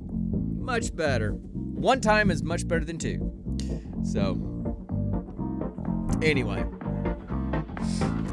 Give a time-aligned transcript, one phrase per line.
[0.00, 1.32] Much better.
[1.32, 3.30] One time is much better than two.
[4.04, 4.38] So,
[6.22, 6.64] anyway.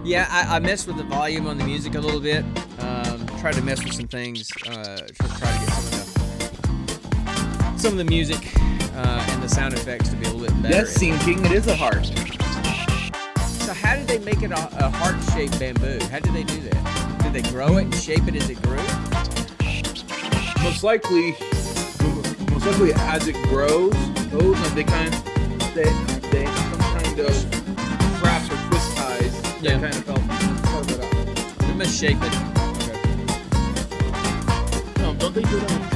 [0.03, 2.43] Yeah, I, I messed with the volume on the music a little bit.
[2.79, 4.49] Um, tried to mess with some things.
[4.65, 8.51] Uh, try to get some of the, some of the music
[8.95, 10.75] uh, and the sound effects to be a little bit better.
[10.75, 11.45] Yes, sinking.
[11.45, 12.05] It is a heart.
[13.65, 15.99] So how did they make it a, a heart-shaped bamboo?
[16.05, 17.21] How did they do that?
[17.23, 18.79] Did they grow it and shape it as it grew?
[20.63, 21.35] Most likely,
[22.51, 23.93] most likely as it grows,
[24.29, 25.23] those like they kind of
[25.75, 25.83] they
[26.29, 27.35] they some kind of
[28.17, 29.79] straps or twist ties that Yeah.
[29.79, 30.21] kind of help
[30.63, 31.57] carve it.
[31.59, 32.33] They must shape it.
[34.99, 35.90] No, don't they do that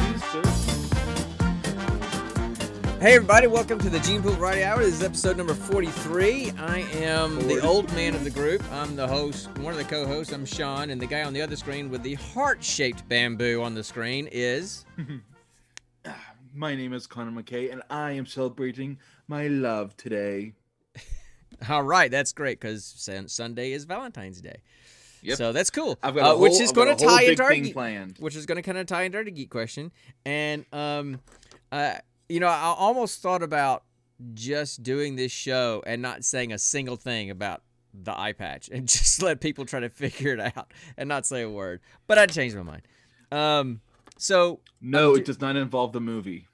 [3.06, 4.80] Hey everybody, welcome to the Gene Pool Variety Hour.
[4.80, 6.54] This is episode number 43.
[6.58, 8.64] I am the old man of the group.
[8.72, 10.34] I'm the host, one of the co-hosts.
[10.34, 13.84] I'm Sean, and the guy on the other screen with the heart-shaped bamboo on the
[13.84, 14.86] screen is
[16.56, 18.98] My name is Connor McKay, and I am celebrating
[19.28, 20.54] my love today.
[21.70, 22.86] All right, that's great because
[23.28, 24.64] Sunday is Valentine's Day.
[25.22, 25.38] Yep.
[25.38, 26.00] So that's cool.
[26.02, 28.18] I've got Uh, which is going to tie into our planned.
[28.18, 29.92] which is going to kind of tie into our geek question.
[30.26, 31.20] And um,
[31.72, 31.98] uh,
[32.30, 33.84] you know, I almost thought about
[34.34, 37.62] just doing this show and not saying a single thing about
[37.94, 41.42] the eye patch and just let people try to figure it out and not say
[41.42, 41.82] a word.
[42.08, 42.82] But I changed my mind.
[43.32, 43.82] Um,
[44.18, 46.48] so No, it does not involve the movie.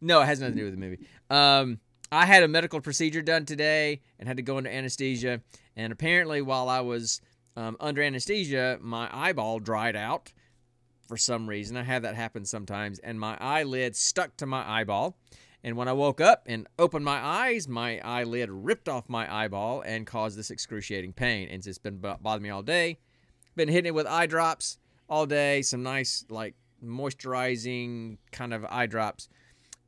[0.00, 1.06] no, it has nothing to do with the movie.
[1.30, 1.80] Um,
[2.12, 5.40] I had a medical procedure done today and had to go into anesthesia.
[5.76, 7.20] And apparently, while I was
[7.56, 10.32] um, under anesthesia, my eyeball dried out
[11.10, 11.76] for some reason.
[11.76, 15.16] I have that happen sometimes, and my eyelid stuck to my eyeball.
[15.64, 19.82] And when I woke up and opened my eyes, my eyelid ripped off my eyeball
[19.82, 21.48] and caused this excruciating pain.
[21.50, 22.98] And it's been bothering me all day.
[23.56, 28.86] Been hitting it with eye drops all day, some nice, like, moisturizing kind of eye
[28.86, 29.28] drops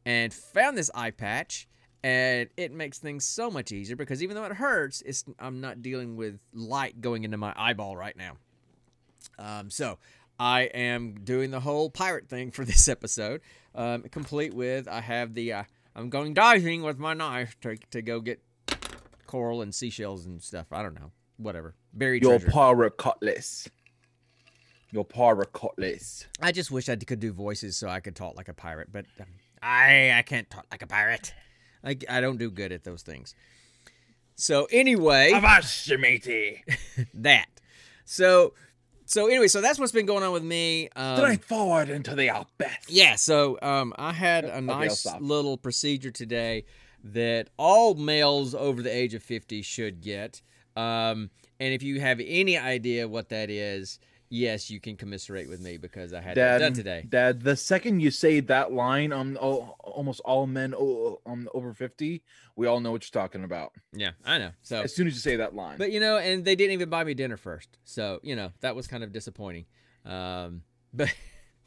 [0.05, 1.69] and found this eye patch
[2.05, 5.81] and it makes things so much easier because even though it hurts it's i'm not
[5.81, 8.37] dealing with light going into my eyeball right now
[9.39, 9.99] um, so
[10.43, 13.41] i am doing the whole pirate thing for this episode
[13.75, 15.65] um, complete with i have the uh,
[15.95, 18.41] i'm going diving with my knife to, to go get
[19.33, 20.67] coral and seashells and stuff.
[20.71, 21.11] I don't know.
[21.39, 21.75] Whatever.
[21.95, 23.67] Buried Your pirate cutlass.
[24.91, 26.27] Your pirate cutlass.
[26.43, 29.07] i just wish i could do voices so i could talk like a pirate but
[29.19, 29.27] um,
[29.63, 31.33] i i can't talk like a pirate.
[31.83, 33.35] I, I don't do good at those things.
[34.37, 35.33] So anyway.
[37.15, 37.49] That.
[38.05, 38.53] So,
[39.13, 40.89] so anyway, so that's what's been going on with me.
[40.97, 42.71] Um, Straight forward into the abyss.
[42.89, 43.15] yeah.
[43.17, 45.21] So, um, I had a I'll nice stop.
[45.21, 46.65] little procedure today
[47.05, 50.41] that all males over the age of fifty should get.
[50.77, 51.31] Um,
[51.61, 53.99] and if you have any idea what that is,
[54.33, 57.07] yes, you can commiserate with me because I had that Dad, done today.
[57.09, 61.75] Dad, the second you say that line on oh, almost all men oh, um, over
[61.75, 62.23] 50,
[62.57, 63.73] we all know what you're talking about.
[63.93, 64.51] Yeah, I know.
[64.63, 65.79] So, As soon as you say that line.
[65.79, 68.75] but you know, and they didn't even buy me dinner first, so you know that
[68.75, 69.67] was kind of disappointing.
[70.05, 70.63] Um,
[70.95, 71.13] but.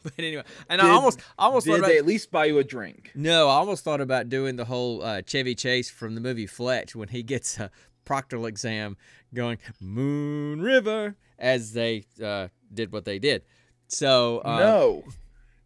[0.03, 2.45] But anyway, and I Did- almost, I almost thought Did about they at least buy
[2.45, 3.09] you a drink?
[3.15, 6.95] No, I almost thought about doing the whole uh, Chevy Chase from the movie Fletch
[6.95, 7.71] when he gets a
[8.05, 8.97] proctoral exam
[9.33, 13.43] going Moon River as they uh, did what they did.
[13.87, 15.03] So uh, no.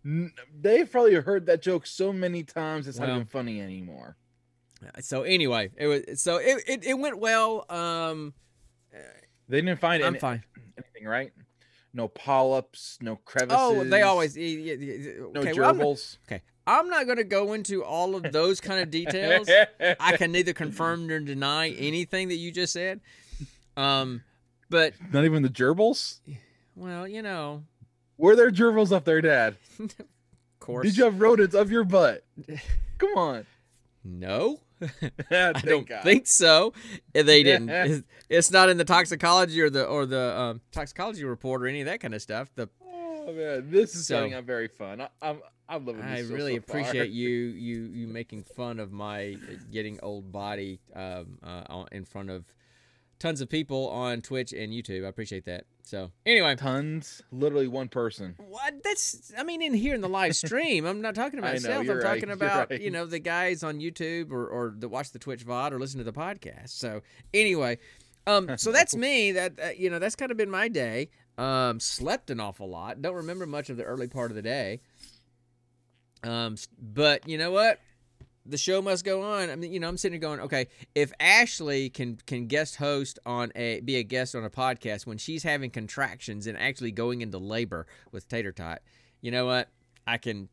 [0.06, 4.16] N- They've probably heard that joke so many times it's not even funny anymore.
[5.02, 7.66] So anyway, it was so it, it, it went well.
[7.70, 8.34] Um,
[9.50, 10.44] They didn't find I'm any- fine.
[10.78, 11.32] anything, right?
[11.94, 13.58] No polyps, no crevices.
[13.60, 15.54] Oh, they always y- y- y- no okay.
[15.54, 16.18] well, I'm gerbils.
[16.28, 19.50] okay, I'm not going to go into all of those kind of details.
[20.00, 23.02] I can neither confirm nor deny anything that you just said.
[23.76, 24.22] Um,
[24.70, 26.20] but Not even the gerbils.
[26.80, 27.64] Well, you know,
[28.18, 29.58] Were there gerbils up there, Dad?
[29.80, 29.96] of
[30.60, 30.86] course.
[30.88, 32.24] Did you have rodents of your butt?
[32.98, 33.46] Come on.
[34.04, 34.60] No.
[35.32, 36.04] I don't God.
[36.04, 36.74] think so.
[37.14, 37.70] They didn't.
[37.70, 41.82] It's, it's not in the toxicology or the or the um, toxicology report or any
[41.82, 42.50] of that kind of stuff.
[42.56, 45.02] The Oh man, this is So- out very fun.
[45.02, 46.20] I, I'm I'm loving this.
[46.20, 49.36] I so- really so appreciate you you you making fun of my
[49.72, 52.46] getting old body um, uh, in front of
[53.20, 55.06] tons of people on Twitch and YouTube.
[55.06, 55.66] I appreciate that.
[55.84, 58.36] So anyway, Tons, literally one person.
[58.38, 60.86] what that's I mean in here in the live stream.
[60.86, 61.90] I'm not talking about know, myself.
[61.90, 62.82] I'm right, talking about right.
[62.82, 65.98] you know the guys on YouTube or or that watch the Twitch VOD or listen
[65.98, 66.70] to the podcast.
[66.70, 67.02] So
[67.34, 67.80] anyway,
[68.28, 69.32] um, so that's me.
[69.32, 71.10] That uh, you know that's kind of been my day.
[71.38, 73.02] Um, slept an awful lot.
[73.02, 74.82] Don't remember much of the early part of the day.
[76.24, 77.80] Um, but you know what?
[78.46, 79.50] The show must go on.
[79.50, 83.20] I mean, you know, I'm sitting here going, okay, if Ashley can can guest host
[83.26, 87.22] on a be a guest on a podcast when she's having contractions and actually going
[87.22, 88.82] into labor with Tater Tot,
[89.22, 89.70] you know what?
[90.08, 90.50] I can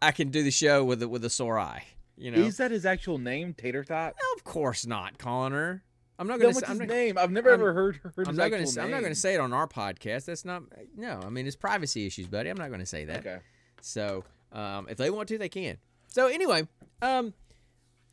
[0.00, 1.84] I can do the show with a, with a sore eye.
[2.16, 4.14] You know, Is that his actual name, Tater Tot?
[4.36, 5.82] of course not, Connor.
[6.18, 6.48] I'm not gonna.
[6.52, 7.18] what's say, his not, name?
[7.18, 8.66] I've never I'm- ever heard, heard I'm his not gonna.
[8.66, 10.26] say- I'm not gonna say it on our podcast.
[10.26, 10.62] That's not.
[10.96, 12.48] No, I mean it's privacy issues, buddy.
[12.50, 13.18] I'm not gonna say that.
[13.20, 13.38] Okay.
[13.80, 15.78] So um, if they want to, they can.
[16.10, 16.66] So anyway,
[17.02, 17.32] um,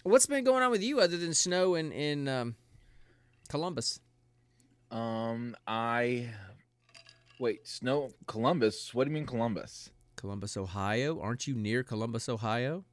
[0.03, 2.55] what's been going on with you other than snow in in um,
[3.49, 3.99] Columbus?
[4.91, 6.29] Um, I
[7.39, 7.67] wait.
[7.67, 8.93] Snow Columbus.
[8.93, 9.89] What do you mean Columbus?
[10.15, 11.19] Columbus, Ohio.
[11.19, 12.85] Aren't you near Columbus, Ohio?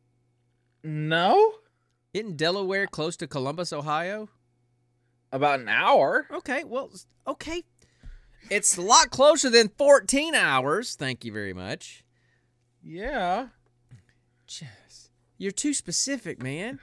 [0.83, 1.55] No,
[2.13, 4.29] Isn't Delaware close to Columbus, Ohio?
[5.33, 6.27] about an hour.
[6.31, 6.91] Okay, well,
[7.27, 7.65] okay.
[8.51, 10.95] It's a lot closer than 14 hours.
[10.95, 12.05] Thank you very much.
[12.83, 13.49] Yeah.
[15.39, 16.79] You're too specific, man.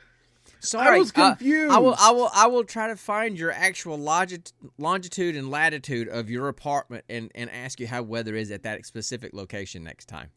[0.59, 1.73] Sorry, I was uh, confused.
[1.73, 6.07] I will, I will, I will try to find your actual longit- longitude and latitude
[6.07, 10.05] of your apartment and, and ask you how weather is at that specific location next
[10.05, 10.29] time.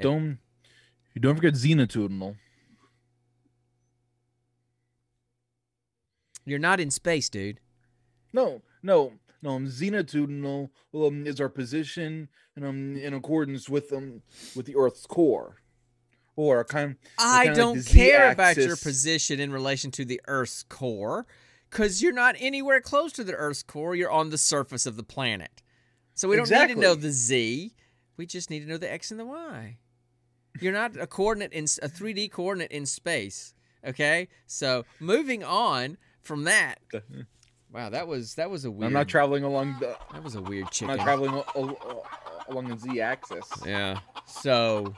[0.00, 0.38] Don't
[1.14, 2.36] you don't forget Xenotudinal.
[6.46, 7.60] You're not in space, dude.
[8.32, 9.12] No, no,
[9.42, 9.50] no.
[9.50, 14.22] Um, Xenotudinal um, is our position and um in accordance with um
[14.54, 15.59] with the Earth's core,
[16.40, 16.96] or kind.
[17.18, 21.26] I kinda like don't the care about your position in relation to the Earth's core,
[21.70, 23.94] because you're not anywhere close to the Earth's core.
[23.94, 25.62] You're on the surface of the planet,
[26.14, 27.74] so we don't need to know the Z.
[28.16, 29.78] We just need to know the X and the Y.
[30.60, 33.54] You're not a coordinate in a 3D coordinate in space.
[33.86, 36.80] Okay, so moving on from that.
[37.72, 38.88] Wow, that was that was a weird.
[38.88, 39.96] I'm not traveling along the.
[40.12, 42.04] that was a weird I'm not traveling al- al-
[42.48, 43.48] along the Z-axis.
[43.64, 44.00] Yeah.
[44.26, 44.92] So,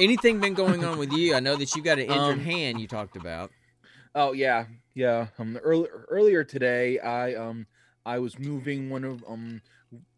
[0.00, 1.34] anything been going on with you?
[1.34, 2.80] I know that you got an injured Um, hand.
[2.80, 3.50] You talked about.
[4.14, 5.28] Oh yeah, yeah.
[5.38, 7.66] Um, early, earlier today, I um,
[8.06, 9.60] I was moving one of um,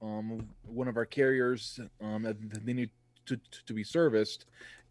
[0.02, 2.90] um, one of our carriers um, that they need
[3.26, 4.44] to, to be serviced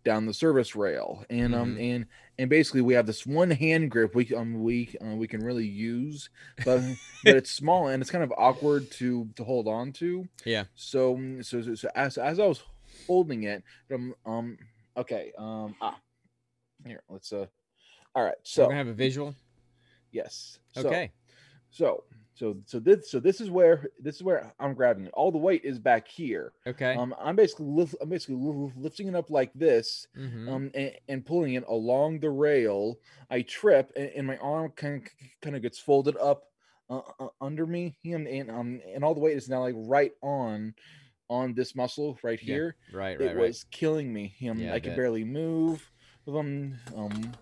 [0.03, 2.05] down the service rail, and um, and
[2.37, 5.67] and basically we have this one hand grip we um we uh, we can really
[5.67, 6.29] use,
[6.63, 6.81] but
[7.23, 10.27] but it's small and it's kind of awkward to to hold on to.
[10.45, 10.65] Yeah.
[10.75, 12.63] So so so, so as as I was
[13.07, 14.57] holding it, um um
[14.97, 15.97] okay um ah
[16.85, 17.45] here let's uh
[18.15, 19.35] all right So, we're gonna have a visual.
[20.11, 20.59] Yes.
[20.73, 21.11] So, Okay.
[21.69, 22.05] So
[22.35, 25.11] so so this so this is where this is where I'm grabbing it.
[25.13, 26.53] All the weight is back here.
[26.67, 26.95] Okay.
[26.95, 27.65] Um, I'm basically
[28.01, 32.19] I'm basically li- lifting it up like this, hmm um, and, and pulling it along
[32.19, 32.97] the rail.
[33.29, 36.43] I trip, and, and my arm kind of kind of gets folded up
[36.89, 40.13] uh, uh, under me, and and um and all the weight is now like right
[40.21, 40.73] on
[41.29, 43.19] on this muscle right Yeah, here right.
[43.19, 43.35] it Right.
[43.35, 43.49] Right.
[43.49, 44.35] was killing me.
[44.49, 45.89] Um, Yeah, I I could barely move.
[46.27, 47.33] Um, um,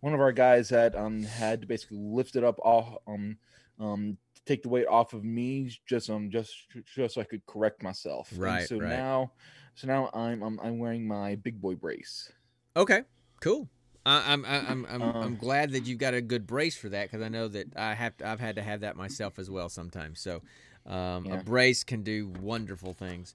[0.00, 3.36] one of our guys had um had to basically lift it up off um
[3.78, 6.54] um to take the weight off of me just um just
[6.96, 8.30] just so I could correct myself.
[8.32, 8.88] And Right, so right.
[8.88, 9.32] now,
[9.74, 12.30] so now I'm I'm, I'm wearing my big boy brace.
[12.76, 13.02] Okay.
[13.40, 13.68] Cool.
[14.06, 17.04] I, I'm I'm I'm, Uh, I'm glad that you've got a good brace for that
[17.10, 19.68] because I know that I have to, I've had to have that myself as well
[19.68, 20.20] sometimes.
[20.20, 20.40] So,
[20.86, 23.34] um, a brace can do wonderful things.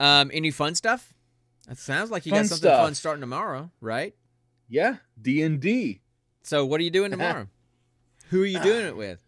[0.00, 1.12] Um, any fun stuff?
[1.70, 4.14] It sounds like you got Fun something fun starting tomorrow, right?
[4.68, 6.00] Yeah, D and D.
[6.42, 7.46] So, what are you doing tomorrow?
[8.30, 9.20] Who are you doing it with?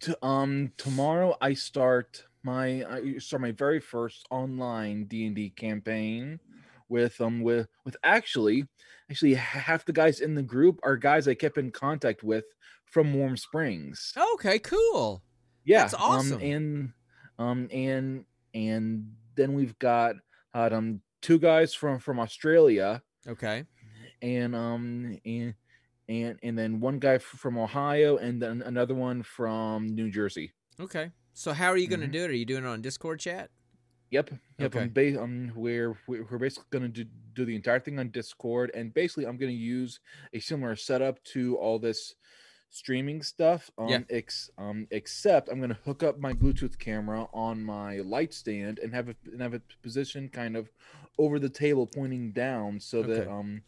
[0.00, 5.50] To um tomorrow I start my I start my very first online D and D
[5.50, 6.40] campaign
[6.88, 8.66] with um with with actually
[9.10, 12.46] actually half the guys in the group are guys I kept in contact with
[12.86, 14.14] from Warm Springs.
[14.34, 15.22] Okay, cool.
[15.64, 16.36] Yeah, that's awesome.
[16.38, 16.92] Um, and
[17.38, 18.24] um and
[18.54, 20.16] and then we've got
[20.54, 23.64] uh, um two guys from from Australia Okay.
[24.22, 25.54] and um and
[26.08, 30.52] and and then one guy from Ohio and then another one from New Jersey.
[30.80, 31.10] Okay.
[31.32, 32.12] So, how are you going to Mhm.
[32.12, 32.30] do it?
[32.30, 33.50] Are you doing it on Discord chat?
[34.10, 34.30] Yep.
[34.58, 34.74] Yep.
[34.74, 34.80] Okay.
[34.82, 38.72] I'm ba- um, we're we're we're basically gonna do, do the entire thing on Discord,
[38.74, 40.00] and basically I'm gonna use
[40.32, 42.16] a similar setup to all this
[42.70, 43.70] streaming stuff.
[43.78, 44.00] Um, Yeah.
[44.10, 48.94] ex, um, except I'm gonna hook up my Bluetooth camera on my light stand and
[48.94, 50.70] have it and have it positioned kind of
[51.18, 53.62] over the table, pointing down, so that um,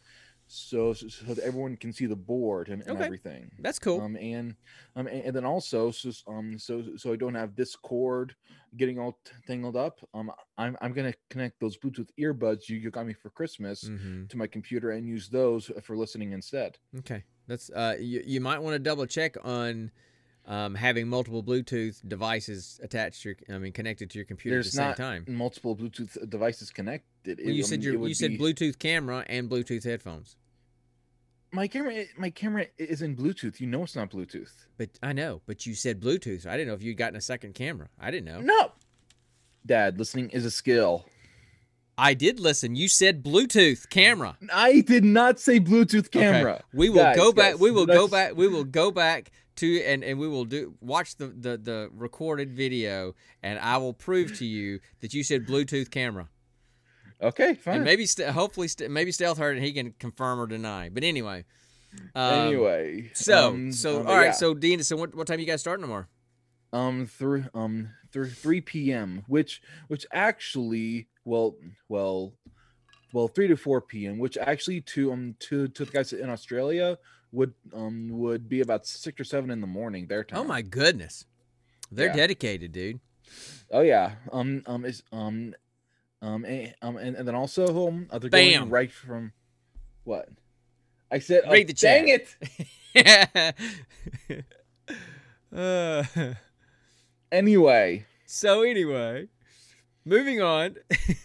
[0.53, 3.03] so so so that everyone can see the board and, and Okay.
[3.05, 3.51] everything.
[3.59, 4.01] That's cool.
[4.01, 4.55] Um, and
[4.95, 8.35] um, and, and then also, so um, so so I don't have this cord
[8.77, 9.99] getting all tangled up.
[10.13, 14.27] Um, I'm I'm gonna connect those Bluetooth earbuds you, you got me for Christmas mm-hmm.
[14.27, 16.77] to my computer and use those for listening instead.
[16.99, 19.91] Okay, that's uh, you, you might want to double check on
[20.45, 24.67] um, having multiple Bluetooth devices attached to your, I mean, connected to your computer There's
[24.67, 25.25] at the same not time.
[25.27, 27.39] multiple Bluetooth devices connected.
[27.39, 30.35] Well, you It- said um, your, you said Bluetooth camera and Bluetooth headphones,
[31.53, 33.59] My camera, eh, my camera is in Bluetooth.
[33.59, 34.49] You know it's not Bluetooth.
[34.77, 36.47] but I know, but you said Bluetooth.
[36.47, 37.89] I didn't know if you'd gotten a second camera.
[37.99, 38.41] I didn't know.
[38.41, 38.71] No,
[39.65, 41.05] Dad, listening is a skill.
[41.95, 42.75] I did listen.
[42.75, 44.35] You said Bluetooth camera.
[44.51, 46.53] I did not say Bluetooth camera.
[46.53, 46.63] Okay.
[46.73, 47.51] We will Guys, go back.
[47.53, 48.35] guys, We will go back.
[48.35, 52.51] We will go back to and and we will do watch the the the recorded
[52.51, 56.29] video, and I will prove to you that you said Bluetooth camera.
[57.23, 57.75] Okay, fine.
[57.75, 60.89] And maybe st- hopefully st- maybe Stealth heard and he can confirm or deny.
[60.89, 61.45] But anyway.
[62.15, 64.25] Um, anyway, So um, so um, all right.
[64.25, 64.31] yeah.
[64.31, 66.05] So Dean, so what what time you guys starting tomorrow?
[66.73, 69.23] um three um three three p.m.
[69.27, 71.55] which which actually well
[71.87, 72.33] well
[73.13, 74.17] well three to four p.m.
[74.17, 76.97] which actually to um to to the guys in Australia
[77.31, 80.39] would um would be about six or seven in the morning their time.
[80.39, 81.25] Oh my goodness,
[81.91, 82.13] they're Yeah.
[82.25, 82.99] dedicated, dude.
[83.69, 84.15] Oh yeah.
[84.31, 85.53] Um um is um
[86.23, 88.61] um and, um and, and then also um uh, they're Bam.
[88.61, 89.33] going right from
[90.03, 90.29] what
[91.11, 91.43] I said.
[91.49, 92.35] Read oh, the dang it.
[95.55, 96.33] uh,
[97.33, 99.27] Anyway, so anyway,
[100.05, 100.75] moving on.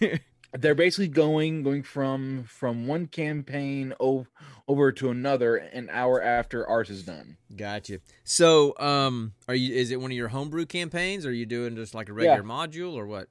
[0.59, 4.27] they're basically going going from from one campaign over
[4.67, 7.37] over to another an hour after ours is done.
[7.55, 8.01] Gotcha.
[8.25, 9.75] So, um, are you?
[9.75, 11.27] Is it one of your homebrew campaigns?
[11.27, 13.29] Or are you doing just like a regular module or what?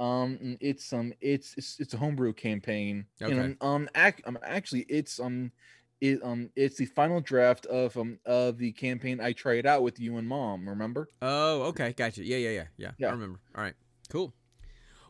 [0.00, 3.04] Um, it's um, it's it's, it's a homebrew campaign.
[3.22, 3.36] Okay.
[3.38, 5.52] And, um, ac- um, actually, it's um,
[6.00, 10.00] it um, it's the final draft of um of the campaign I tried out with
[10.00, 10.66] you and mom.
[10.68, 11.08] Remember?
[11.20, 12.24] Oh, okay, gotcha.
[12.24, 12.90] Yeah, yeah, yeah, yeah.
[12.98, 13.08] Yeah.
[13.08, 13.40] I remember.
[13.54, 13.74] All right,
[14.08, 14.32] cool.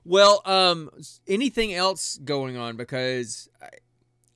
[0.04, 0.90] Well, um,
[1.28, 2.76] anything else going on?
[2.76, 3.68] Because I,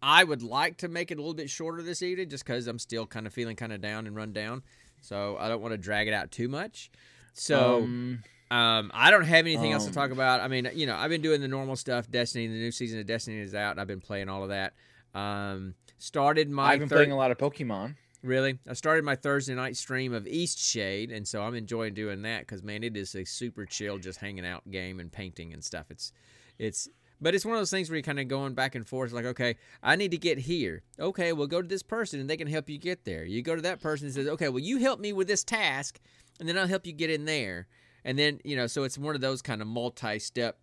[0.03, 2.79] I would like to make it a little bit shorter this evening, just because I'm
[2.79, 4.63] still kind of feeling kind of down and run down.
[5.01, 6.91] So I don't want to drag it out too much.
[7.33, 8.23] So um,
[8.55, 10.41] Um, I don't have anything else to Um, talk about.
[10.41, 12.09] I mean, you know, I've been doing the normal stuff.
[12.11, 13.79] Destiny, the new season of Destiny is out.
[13.79, 14.75] I've been playing all of that.
[15.15, 17.97] Um, started my I've been third- playing a lot of Pokemon.
[18.23, 18.59] really.
[18.69, 22.63] I started my Thursday night stream of Eastshade, and so I'm enjoying doing that because
[22.63, 25.87] man, it is a super chill, just hanging out game and painting and stuff.
[25.91, 26.13] It's,
[26.59, 26.89] it's,
[27.21, 29.13] but it's one of those things where you're kind of going back and forth.
[29.13, 30.83] Like, okay, I need to get here.
[30.99, 33.25] Okay, well, go to this person and they can help you get there.
[33.25, 36.01] You go to that person and says, okay, well, you help me with this task,
[36.39, 37.67] and then I'll help you get in there.
[38.05, 40.59] And then you know, so it's one of those kind of multi-step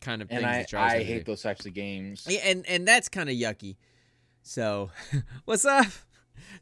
[0.00, 1.32] kind of And things I, that I hate do.
[1.32, 2.26] those types of games.
[2.28, 3.76] Yeah, and and that's kind of yucky.
[4.42, 4.90] So,
[5.44, 5.86] what's up?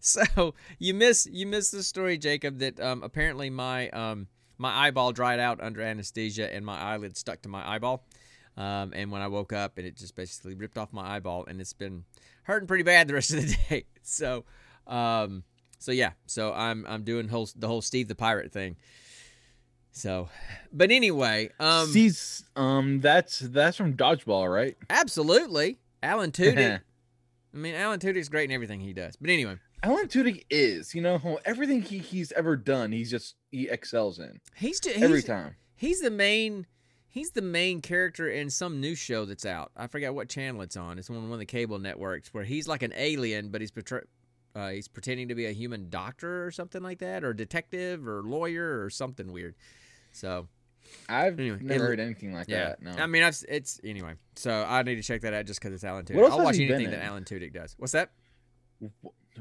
[0.00, 2.58] So you miss you miss the story, Jacob.
[2.58, 7.42] That um, apparently my um my eyeball dried out under anesthesia and my eyelid stuck
[7.42, 8.04] to my eyeball.
[8.56, 11.60] Um, and when I woke up, and it just basically ripped off my eyeball, and
[11.60, 12.04] it's been
[12.44, 13.84] hurting pretty bad the rest of the day.
[14.02, 14.44] So,
[14.86, 15.42] um,
[15.78, 18.76] so yeah, so I'm I'm doing whole the whole Steve the Pirate thing.
[19.96, 20.28] So,
[20.72, 24.76] but anyway, um, Sees, um, that's that's from Dodgeball, right?
[24.90, 26.80] absolutely, Alan Tudyk.
[27.54, 29.14] I mean, Alan Tudyk's great in everything he does.
[29.14, 33.68] But anyway, Alan Tudyk is, you know, everything he, he's ever done, he's just he
[33.68, 35.54] excels in he's just, every he's, time.
[35.76, 36.66] he's the main
[37.06, 39.70] he's the main character in some new show that's out.
[39.76, 40.98] I forget what channel it's on.
[40.98, 44.02] It's on one of the cable networks where he's like an alien, but he's portray-
[44.56, 48.22] uh, he's pretending to be a human doctor or something like that, or detective or
[48.22, 49.54] lawyer or something weird.
[50.14, 50.48] So
[51.08, 52.82] I've Anyway, never it- heard anything like yeah, that.
[52.82, 54.14] No, I mean, I've, it's anyway.
[54.36, 56.14] So I need to check that out just because it's Alan Tudyk.
[56.14, 57.04] What else I'll watch anything that?
[57.04, 57.74] Alan Tudyk does.
[57.78, 58.10] What's that?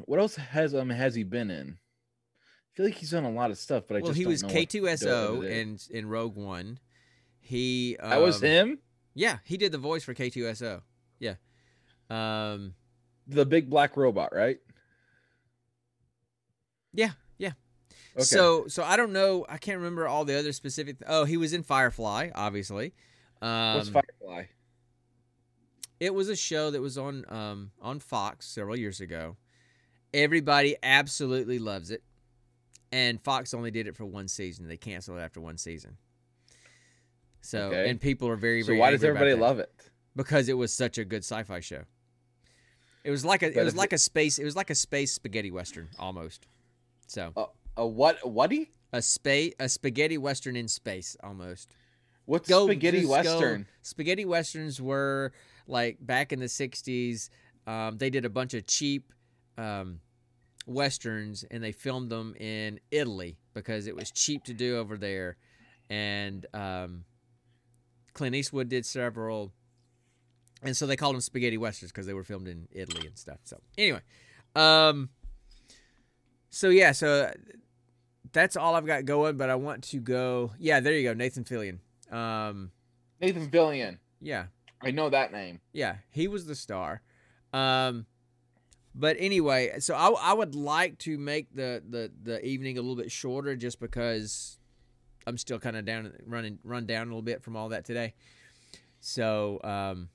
[0.05, 1.77] what else has um has he been in?
[1.77, 4.41] I feel like he's done a lot of stuff, but I well, just he was
[4.41, 6.79] K2SO what in in Rogue One.
[7.39, 8.79] He um, that was him,
[9.13, 10.81] Yeah, he did the voice for K2SO.
[11.19, 11.35] Yeah.
[12.09, 12.73] Um.
[13.27, 14.57] the big black robot, right?
[16.93, 17.11] Yeah.
[18.15, 18.23] Okay.
[18.23, 19.45] So so I don't know.
[19.49, 20.97] I can't remember all the other specific.
[21.07, 22.93] Oh, he was in Firefly, obviously.
[23.41, 24.45] Um, what's Firefly?
[25.99, 29.37] It was a show that was on um on Fox several years ago.
[30.13, 32.03] Everybody absolutely loves it,
[32.91, 34.67] and Fox only did it for one season.
[34.67, 35.97] They canceled it after one season.
[37.41, 37.89] So Okay.
[37.89, 38.79] and people are very So very.
[38.79, 39.71] why does everybody love it?
[40.15, 41.81] because it was such a good sci-fi show.
[43.03, 45.49] It was like a it was like a space it was like a space spaghetti
[45.51, 46.45] western almost.
[47.07, 47.33] So
[47.77, 48.19] A what?
[48.21, 48.67] Whaty?
[48.93, 51.75] a space a spaghetti western in space almost.
[52.25, 53.65] What's Go- spaghetti just go- western?
[53.81, 55.33] Spaghetti westerns were
[55.67, 57.29] like back in the '60s.
[57.65, 59.11] Um, they did a bunch of cheap
[59.57, 59.99] um,
[60.67, 65.37] westerns and they filmed them in Italy because it was cheap to do over there.
[65.89, 67.05] And um,
[68.13, 69.51] Clint Eastwood did several,
[70.61, 73.39] and so they called them spaghetti westerns because they were filmed in Italy and stuff.
[73.43, 74.01] So anyway,
[74.55, 75.09] um,
[76.49, 77.31] so yeah, so
[78.33, 79.37] that's all I've got going.
[79.37, 80.51] But I want to go.
[80.59, 81.79] Yeah, there you go, Nathan Fillion.
[82.11, 82.71] Um,
[83.21, 83.99] Nathan Fillion.
[84.19, 84.45] yeah,
[84.81, 85.61] I know that name.
[85.71, 87.01] yeah, he was the star.
[87.53, 88.05] Um,
[88.95, 92.95] but anyway, so I, I would like to make the, the, the evening a little
[92.95, 94.59] bit shorter just because
[95.25, 98.13] I'm still kind of down, running, run down a little bit from all that today.
[98.99, 100.09] So, um,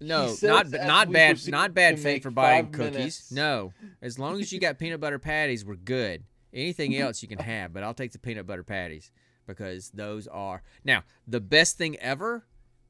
[0.00, 2.94] no, not not bad, not bad fate for buying cookies.
[2.94, 3.32] minutes.
[3.32, 6.24] No, as long as you got peanut butter patties, we're good.
[6.52, 9.10] Anything else you can have, but I'll take the peanut butter patties
[9.46, 12.46] because those are now the best thing ever.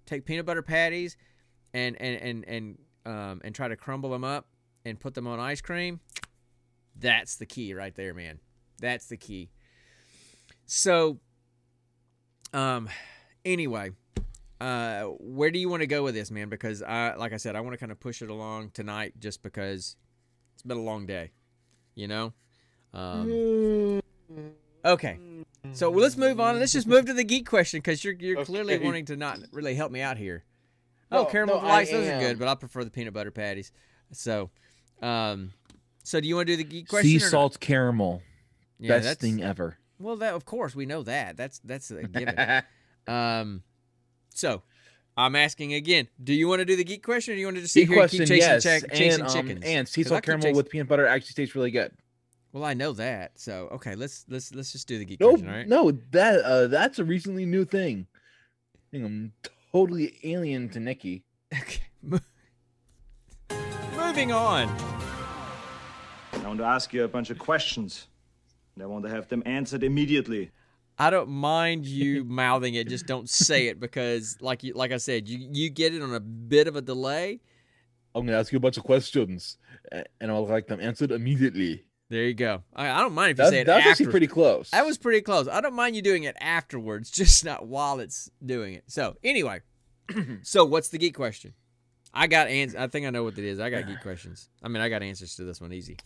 [0.07, 1.17] Take peanut butter patties
[1.75, 4.47] and and and and um and try to crumble them up
[4.85, 6.01] and put them on ice cream.
[6.97, 8.41] That's the key right there, man.
[8.81, 9.51] That's the key.
[10.67, 11.19] So,
[12.53, 12.89] um,
[13.45, 13.91] anyway,
[14.61, 16.49] uh, where do you want to go with this, man?
[16.49, 19.43] Because I, like I said, I want to kind of push it along tonight, just
[19.43, 19.97] because
[20.55, 21.31] it's been a long day,
[21.95, 22.33] you know.
[22.95, 24.01] Um,
[24.85, 25.19] okay,
[25.73, 26.59] so well, let's move on.
[26.59, 29.75] Let's just move to the geek question because you're you're clearly wanting to not really
[29.75, 30.45] help me out here.
[31.11, 33.31] Oh, No, caramel no, I delights, those are good, but I prefer the peanut butter
[33.31, 33.73] patties.
[34.13, 34.51] So,
[35.03, 35.53] um,
[36.03, 37.09] so do you want to do the geek question?
[37.11, 37.31] Sea or not?
[37.31, 38.23] salt caramel,
[38.79, 39.79] Yeah, best that's, thing ever.
[39.99, 41.37] Well, that of course we know that.
[41.37, 42.63] That's that's a given.
[43.07, 43.63] um,
[44.35, 44.63] so
[45.17, 47.57] I'm asking again: Do you want to do the geek question, or do you want
[47.57, 49.89] to just sit Geek here and keep question, chasing, yes, check, chasing and um, and
[49.89, 51.93] sea 'Cause I salt caramel chasing- with peanut butter actually tastes really good.
[52.59, 53.39] Well, I know that.
[53.39, 55.49] So okay, let's let's let's just do the geek No, question.
[55.49, 55.69] All right.
[55.69, 58.07] no, that uh, that's a recently new thing.
[58.77, 59.33] I think I'm
[59.73, 61.25] totally alien to Nikki.
[61.55, 61.81] Okay.
[63.97, 64.69] Moving on.
[66.33, 68.07] I want to ask you a bunch of questions.
[68.75, 70.51] And I want to have them answered immediately.
[70.99, 74.97] I don't mind you mouthing it, just don't say it because, like you, like I
[74.99, 77.41] said, you you get it on a bit of a delay.
[78.15, 79.59] I'm gonna ask you a bunch of questions,
[80.21, 81.85] and I'll like them answered immediately.
[82.11, 82.63] There you go.
[82.75, 83.91] I, I don't mind if you That's, say it that's after.
[83.91, 84.71] actually pretty close.
[84.71, 85.47] That was pretty close.
[85.47, 88.85] I don't mind you doing it afterwards, just not while it's doing it.
[88.87, 89.61] So anyway,
[90.43, 91.53] so what's the geek question?
[92.15, 93.61] I got ans- I think I know what it is.
[93.61, 94.49] I got geek questions.
[94.63, 95.99] I mean, I got answers to this one easy.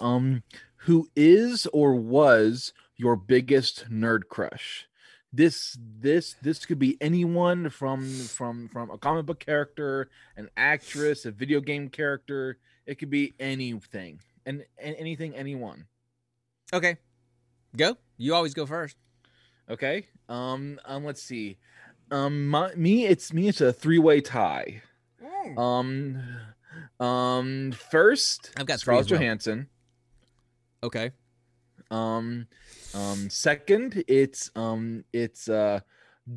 [0.00, 0.42] um,
[0.78, 4.88] who is or was your biggest nerd crush?
[5.32, 11.24] This this this could be anyone from from from a comic book character, an actress,
[11.24, 12.58] a video game character.
[12.86, 15.84] It could be anything and, and anything, anyone.
[16.72, 16.96] Okay,
[17.76, 17.96] go.
[18.16, 18.96] You always go first.
[19.68, 20.06] Okay.
[20.28, 20.80] Um.
[20.84, 21.04] Um.
[21.04, 21.58] Let's see.
[22.10, 22.48] Um.
[22.48, 23.06] My, me.
[23.06, 23.48] It's me.
[23.48, 24.82] It's a three way tie.
[25.56, 26.22] Um.
[27.00, 27.72] Um.
[27.72, 29.20] First, I've got Scarlett well.
[29.20, 29.68] Johansson.
[30.82, 31.10] Okay.
[31.90, 32.46] Um.
[32.94, 33.28] Um.
[33.28, 35.04] Second, it's um.
[35.12, 35.80] It's uh,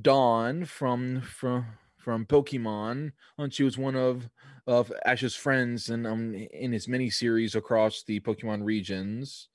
[0.02, 1.66] Dawn from from
[1.98, 3.12] from Pokemon.
[3.38, 4.30] And she was one of
[4.70, 9.50] of Ash's friends and um in his mini series across the Pokemon regions.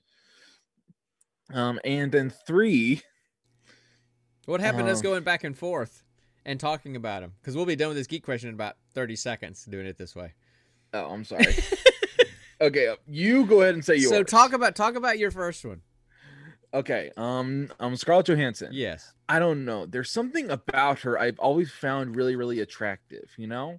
[1.53, 1.79] Um.
[1.85, 3.01] And then three.
[4.45, 6.03] What happened to us Um, going back and forth
[6.45, 7.33] and talking about him?
[7.41, 9.65] Because we'll be done with this geek question in about thirty seconds.
[9.65, 10.33] Doing it this way.
[10.93, 11.55] Oh, I'm sorry.
[12.61, 14.09] okay, uh, you go ahead and say yours.
[14.09, 15.81] So talk about talk about your first one.
[16.73, 18.69] Okay, um, um, Scarlett Johansson.
[18.73, 19.13] Yes.
[19.29, 19.85] I don't know.
[19.85, 23.29] There's something about her I've always found really, really attractive.
[23.37, 23.77] You know, Uh,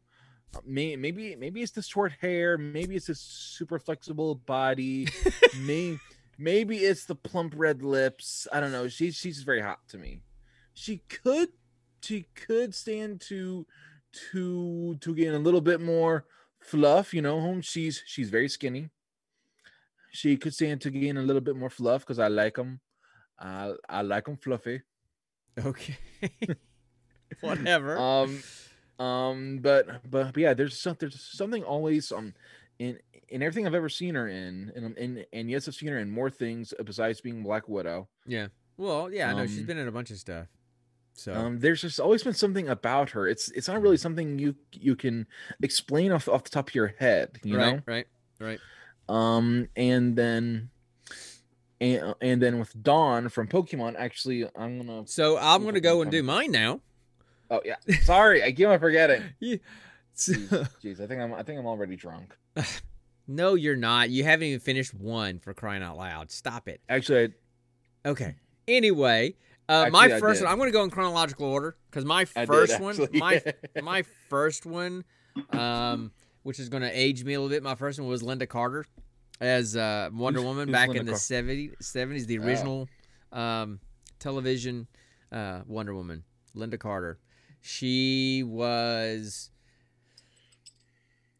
[0.65, 2.57] maybe maybe it's the short hair.
[2.59, 5.09] Maybe it's this super flexible body.
[5.61, 5.99] May-
[6.39, 8.47] maybe it's the plump red lips.
[8.53, 8.89] I don't know.
[8.89, 10.23] She's she's very hot to me.
[10.75, 11.49] She could
[12.03, 13.67] she could stand to
[14.31, 16.25] to to gain a little bit more
[16.61, 17.13] fluff.
[17.13, 18.91] You know, she's she's very skinny.
[20.13, 22.81] She could stand to gain a little bit more fluff because I like them.
[23.39, 24.83] I I like them fluffy.
[25.59, 25.97] Okay.
[27.41, 27.99] Whatever.
[27.99, 28.43] um
[28.99, 32.33] um but but, but yeah there's some, there's something always um
[32.79, 35.89] in in everything i've ever seen her in and um, and and yes i've seen
[35.89, 38.49] her in more things besides being black widow yeah.
[38.77, 39.31] Well, yeah.
[39.31, 40.49] I know she's um, been in a bunch of stuff.
[41.15, 44.55] So um there's just always been something about her it's it's not really something you
[44.73, 45.27] you can
[45.63, 48.07] explain off off the top of your head you right, know right,
[48.39, 48.61] right.
[49.09, 50.69] um and then
[51.81, 56.11] and, and then with dawn from pokemon actually i'm gonna So I'm gonna go and
[56.11, 56.81] do mine now.
[57.51, 59.57] Oh yeah sorry i keep on forgetting Yeah.
[60.17, 60.49] Jeez,
[60.83, 62.37] jeez i think i'm i think i'm already drunk
[63.29, 64.09] no, you're not.
[64.09, 66.31] You haven't even finished one for crying out loud.
[66.31, 66.81] Stop it.
[66.89, 67.35] actually
[68.05, 68.35] I, Okay.
[68.69, 69.35] Anyway,
[69.69, 70.51] uh, my Actually, I first one.
[70.53, 73.43] I'm going to go in chronological order because my I did, first one, my
[73.83, 75.05] my first one,
[75.51, 76.13] um,
[76.45, 77.63] which is going to age me a little bit.
[77.63, 78.87] My first one was Lynda Carter
[79.41, 82.43] as uh, Wonder Who's- Woman who's back Lynda in the Car- 70s, 70s, the Oh.
[82.45, 82.89] original
[83.33, 83.81] um,
[84.19, 84.87] television
[85.33, 86.25] uh, Wonder Woman,
[86.57, 87.19] Lynda Carter.
[87.67, 89.51] She was.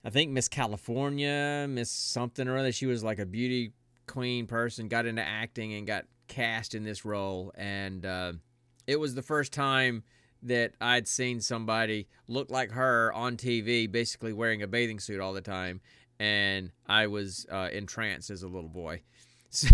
[0.05, 2.73] I think Miss California, Miss something or other.
[2.73, 3.73] She was like a beauty
[4.07, 7.53] queen person, got into acting and got cast in this role.
[7.57, 8.33] And uh,
[8.87, 10.03] it was the first time
[10.43, 15.33] that I'd seen somebody look like her on TV, basically wearing a bathing suit all
[15.33, 15.81] the time.
[16.19, 19.03] And I was uh, entranced as a little boy.
[19.49, 19.69] So,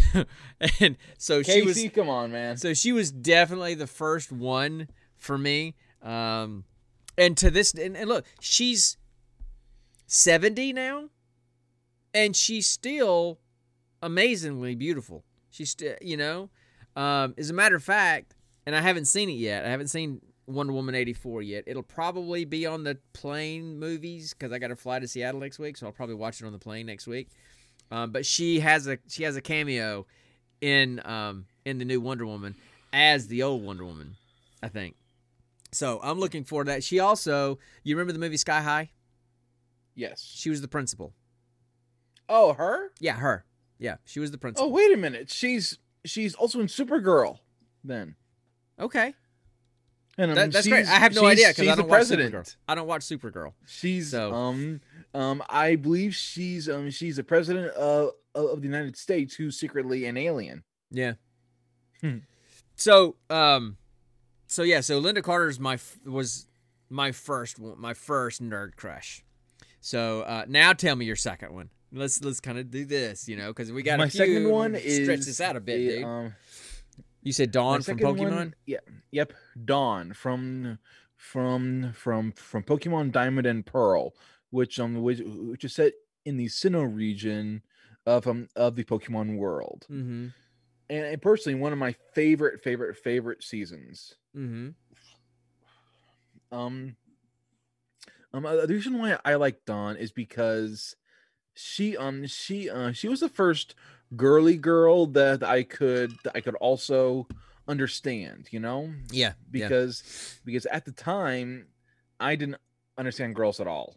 [0.81, 2.57] and so she was come on, man.
[2.57, 4.87] so she was definitely the first one
[5.17, 5.75] for me.
[6.03, 6.65] Um,
[7.17, 8.97] and to this and, and look, she's
[10.07, 11.11] 70 now
[12.15, 13.39] and she's still
[14.03, 15.25] amazingly beautiful.
[15.51, 16.51] She's still, you know,
[16.97, 18.35] um, as a matter of fact,
[18.67, 19.65] and I haven't seen it yet.
[19.65, 21.65] I haven't seen Wonder Woman 84 yet.
[21.67, 25.59] It'll probably be on the plane movies because I got to fly to Seattle next
[25.59, 27.29] week, so I'll probably watch it on the plane next week.
[27.91, 30.07] Um, but she has a she has a cameo
[30.61, 32.57] in um, in the new Wonder Woman
[32.93, 34.17] as the old Wonder Woman,
[34.63, 34.97] I think.
[35.73, 36.85] So I'm looking forward to that.
[36.85, 38.91] She also, you remember the movie Sky High?
[39.95, 40.21] Yes.
[40.35, 41.13] She was the principal.
[42.29, 42.93] Oh, her?
[43.01, 43.45] Yeah, her.
[43.79, 44.69] Yeah, she was the principal.
[44.69, 45.29] Oh, wait a minute.
[45.31, 47.39] She's she's also in Supergirl.
[47.85, 48.15] Then.
[48.79, 49.13] okay,
[50.17, 50.87] And um, that, that's great.
[50.87, 52.33] I have no idea because I don't watch president.
[52.35, 52.57] Supergirl.
[52.69, 53.53] I don't watch Supergirl.
[53.67, 54.81] She's So- um
[55.15, 60.05] um I believe she's um she's the president of of the United States who's secretly
[60.07, 60.63] an alien.
[60.93, 61.15] Yeah.
[62.01, 62.19] Hmm.
[62.77, 63.77] So, um,
[64.53, 66.47] so yeah, so Lynda Carter's my was
[66.91, 69.25] my first one, my first nerd crush.
[69.81, 71.71] So uh, now tell me your second one.
[71.91, 74.51] Let's let's kind of do this, you know, because we got my a few, second
[74.51, 76.05] one is stretch this out a bit, the, dude.
[76.05, 76.35] Um,
[77.23, 78.35] you said Dawn from Pokemon.
[78.35, 78.79] one- yeah,
[79.11, 79.33] yep,
[79.65, 80.79] Dawn from
[81.17, 84.13] from from from Pokemon Diamond and Pearl,
[84.51, 85.95] which um which, which is set
[86.27, 87.63] in the Sinnoh region
[88.05, 89.87] of um of the Pokemon world.
[89.91, 90.29] Mm-hmm.
[90.91, 94.17] And, and personally, one of my favorite favorite favorite seasons.
[94.37, 94.71] Mm-hmm.
[96.57, 96.97] Um,
[98.35, 100.97] um, uh, the reason why I like Dawn is because
[101.55, 103.75] she um she uh she was the first
[104.17, 107.27] girly girl that I could that I could also
[107.69, 109.33] understand, you know, Yeah.
[109.53, 109.69] yeah.
[109.69, 111.67] because because at the time
[112.21, 112.59] I didn't
[112.99, 113.97] understand girls at all.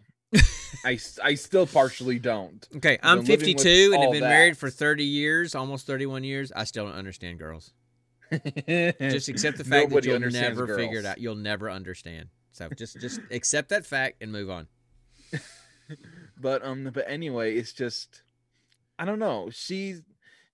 [0.84, 2.68] I, I still partially don't.
[2.78, 4.30] Okay, I'm 52 and have been that.
[4.30, 6.52] married for 30 years, almost 31 years.
[6.54, 7.72] I still don't understand girls.
[9.00, 11.18] Just accept the fact Nobody that you'll never figure it out.
[11.20, 12.30] You'll never understand.
[12.52, 14.68] So just just accept that fact and move on.
[16.38, 18.24] but um but anyway it's just
[18.98, 19.96] i don't know she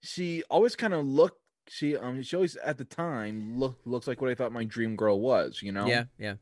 [0.01, 4.19] she always kind of looked she um she always at the time look looks like
[4.21, 6.33] what i thought my dream girl was you know Yeah, yeah.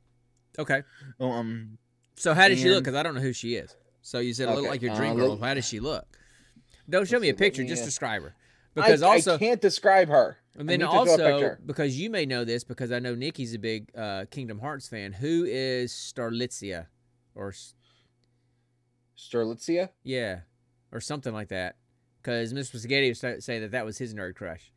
[0.58, 0.82] Okay.
[1.20, 1.78] Oh, um
[2.16, 2.84] So how does she look?
[2.84, 3.76] Because I don't know who she is.
[4.02, 5.38] So you said a little like your uh, dream let- girl.
[5.38, 6.06] How does she look?
[6.90, 7.64] Don't show me a picture.
[7.64, 8.34] Just uh, describe her.
[8.76, 11.58] I- Because I, also, can't describe her and I then need to draw a also
[11.66, 15.14] because you may know this because I know Nikki's a big uh, Kingdom Hearts fan.
[15.14, 16.88] Who is Starlitzia,
[17.36, 17.74] or S-
[19.18, 20.42] Sterlitzia yeah,
[20.92, 21.76] or something like that?
[22.22, 22.78] Because Mr.
[22.78, 24.72] Spaghetti was saying that that was his nerd crush.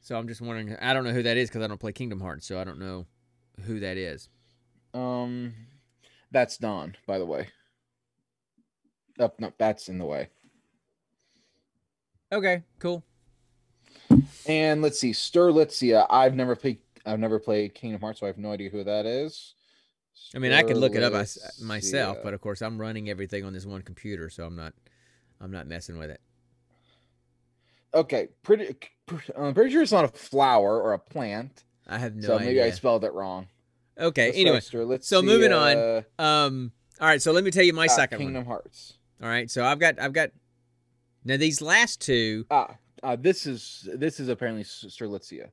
[0.00, 0.76] So I'm just wondering.
[0.80, 2.78] I don't know who that is because I don't play Kingdom Hearts, so I don't
[2.78, 3.06] know
[3.64, 4.28] who that is.
[4.94, 5.54] um
[6.30, 7.48] that's Dawn, by the way
[9.18, 10.28] up no that's in the way
[12.32, 13.04] Okay, cool.
[14.46, 18.38] and let's see Sterlitzia i've never played i've never played kingdom hearts so i have
[18.38, 19.54] no idea who that is
[20.34, 23.44] I mean, I could look it up mys- myself, but of course, I'm running everything
[23.44, 24.72] on this one computer, so I'm not,
[25.40, 26.20] I'm not messing with it.
[27.94, 28.76] Okay, pretty.
[29.36, 31.64] I'm pretty sure it's not a flower or a plant.
[31.86, 33.46] I have no so maybe I spelled it wrong.
[33.98, 37.22] okay, Let's anyway, start, let's so see, moving on, uh, um, all right.
[37.22, 38.46] So let me tell you my ah, second Kingdom one.
[38.46, 38.94] Hearts.
[39.22, 40.30] All right, so I've got, I've got.
[41.26, 42.46] Now these last two.
[42.50, 45.50] Ah, uh, this is this is apparently S- Sterlitzia.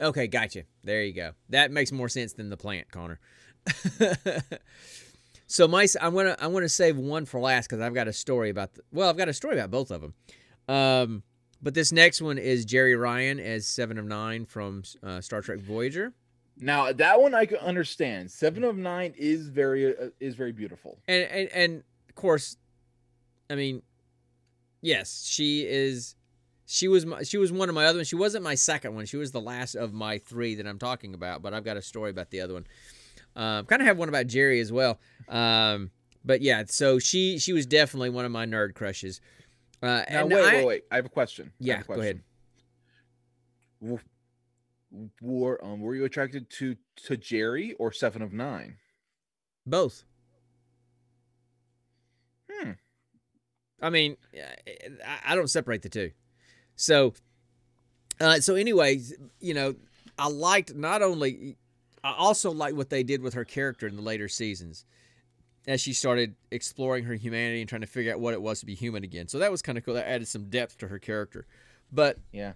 [0.00, 0.64] Okay, gotcha.
[0.82, 1.32] There you go.
[1.48, 3.18] That makes more sense than the plant, Connor.
[5.46, 8.50] so my, I'm gonna, I'm gonna save one for last because I've got a story
[8.50, 8.74] about.
[8.74, 10.14] The, well, I've got a story about both of them.
[10.68, 11.22] Um,
[11.62, 15.60] but this next one is Jeri Ryan as Seven of Nine from uh, Star Trek
[15.60, 16.12] Voyager.
[16.58, 18.30] Now that one I can understand.
[18.30, 20.98] Seven of Nine is very uh, is very beautiful.
[21.08, 22.56] and and and of course,
[23.48, 23.82] I mean,
[24.84, 26.14] yes, she is.
[26.66, 28.08] She was my, she was one of my other ones.
[28.08, 29.04] She wasn't my second one.
[29.06, 31.42] She was the last of my three that I'm talking about.
[31.42, 32.66] But I've got a story about the other one.
[33.36, 34.98] Um, kind of have one about Jeri as well.
[35.28, 35.90] Um,
[36.24, 39.20] but yeah, so she she was definitely one of my nerd crushes.
[39.82, 40.84] Uh, Now and wait, I, wait, wait.
[40.90, 41.52] I have a question.
[41.58, 42.22] Yeah, a go ahead.
[43.82, 43.98] W-
[45.20, 48.76] Were um were you attracted to to Jeri or Seven of Nine?
[49.66, 50.04] both.
[52.50, 52.70] Hmm.
[53.84, 54.16] I mean,
[55.26, 56.10] I- don't separate the two.
[56.74, 57.12] So,
[58.20, 59.74] uh, so anyways, you know,
[60.18, 61.56] I liked not only,
[62.02, 64.84] I also liked what they did with her character in the later seasons,
[65.66, 68.66] as she started exploring her humanity and trying to figure out what it was to
[68.66, 69.28] be human again.
[69.28, 69.94] So that was kind of cool.
[69.94, 71.46] That added some depth to her character.
[71.92, 72.54] But Yeah.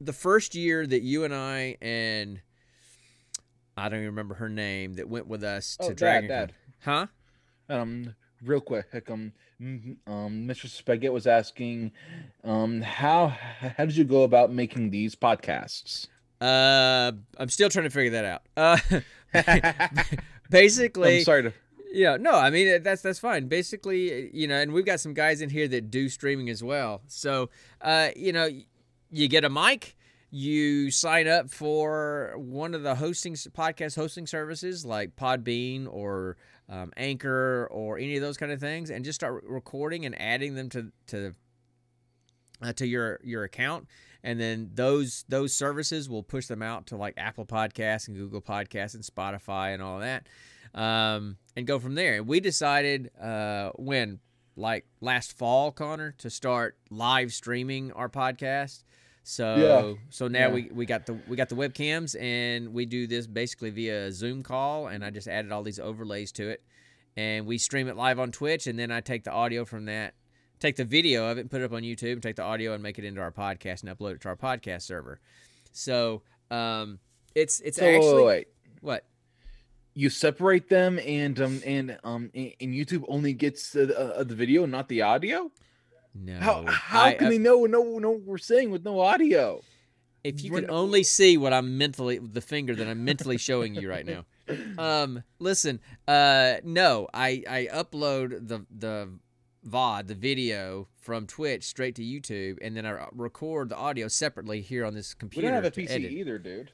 [0.00, 2.40] the first year that you and I and
[3.76, 6.54] I don't even remember her name that went with us to Oh, Dad, Dragon Dad.
[6.84, 7.06] Huh?
[7.68, 10.68] Um, real quick, like, um, um, Mr.
[10.68, 11.92] Spaghetti was asking,
[12.44, 16.06] um, how how did you go about making these podcasts?
[16.40, 18.42] Uh, I'm still trying to figure that out.
[18.56, 19.00] Uh,
[20.50, 21.52] basically, I'm sorry to.
[21.90, 23.48] Yeah, no, I mean that's that's fine.
[23.48, 27.00] Basically, you know, and we've got some guys in here that do streaming as well.
[27.06, 28.48] So, uh, you know,
[29.10, 29.96] you get a mic,
[30.30, 36.36] you sign up for one of the hosting podcast hosting services like Podbean or
[36.68, 40.54] um, Anchor or any of those kind of things, and just start recording and adding
[40.54, 41.34] them to to
[42.62, 43.86] uh, to your your account
[44.22, 48.40] and then those those services will push them out to like Apple Podcasts and Google
[48.40, 50.26] Podcasts and Spotify and all that,
[50.74, 52.22] um, and go from there.
[52.22, 54.20] We decided uh, when
[54.56, 58.82] like last fall, Connor, to start live streaming our podcast.
[59.28, 60.02] So Yeah.
[60.08, 60.54] so now Yeah.
[60.54, 64.12] we, we got the we got the webcams and we do this basically via a
[64.12, 66.62] Zoom call and I just added all these overlays to it
[67.14, 70.14] and we stream it live on Twitch and then I take the audio from that
[70.60, 72.72] take the video of it and put it up on YouTube and take the audio
[72.72, 75.20] and make it into our podcast and upload it to our podcast server.
[75.72, 76.98] So um,
[77.34, 78.48] it's it's So, actually wait,
[78.80, 79.04] what
[79.92, 84.34] You separate them, and um, and um, and and YouTube only gets the uh, the
[84.34, 85.50] video, not the audio.
[86.20, 89.62] No How how I- can uh, they know know what we're saying with no audio?
[90.24, 93.38] if you we're could not- only see what I'm mentally the finger that I'm mentally
[93.38, 94.24] showing you right now.
[94.78, 99.10] Um, listen, uh, no, I I upload the the
[99.66, 104.62] VOD, the video from Twitch straight to YouTube, and then I record the audio separately
[104.62, 105.46] here on this computer.
[105.48, 106.12] We don't have a PC edit.
[106.12, 106.70] either, dude.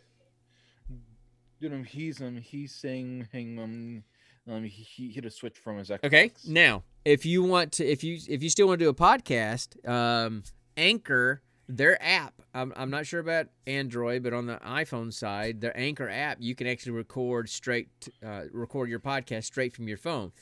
[1.61, 4.05] Dude, um, he's um he's saying hang um
[4.51, 6.05] um he, hit a switch from his Xbox.
[6.05, 6.33] Okay.
[6.47, 9.89] Now, if you want to, if you if you still want to do a podcast,
[9.89, 10.43] um,
[10.77, 12.35] Anchor, their app.
[12.53, 16.55] I'm I'm not sure about Android, but on the iPhone side, their Anchor app, you
[16.55, 17.89] can actually record straight,
[18.25, 20.33] uh, record your podcast straight from your phone.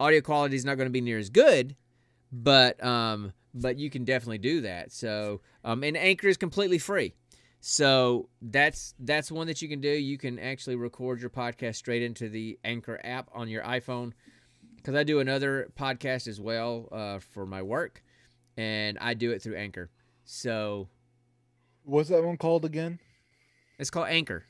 [0.00, 1.76] Audio quality is not going to be near as good,
[2.32, 4.92] but um, but you can definitely do that.
[4.92, 7.14] So, um, and Anchor is completely free.
[7.64, 9.88] So that's that's one that you can do.
[9.88, 14.12] You can actually record your podcast straight into the Anchor app on your iPhone
[14.76, 18.02] because I do another podcast as well uh, for my work,
[18.56, 19.90] and I do it through Anchor.
[20.24, 20.88] So
[21.84, 22.98] What's that one called again?
[23.78, 24.44] it's called Anchor.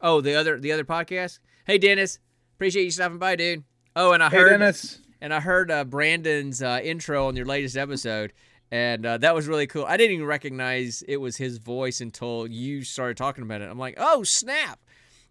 [0.00, 1.40] Oh, the other the other podcast.
[1.66, 2.20] Hey Dennis,
[2.54, 3.64] appreciate you stopping by, dude.
[3.96, 5.00] Oh, and I Hey heard Dennis.
[5.20, 8.32] and I heard uh, Brandon's uh, intro on your latest episode,
[8.74, 9.84] and uh, that was really cool.
[9.86, 13.70] I didn't even recognize it was his voice until you started talking about it.
[13.70, 14.80] I'm like, oh snap!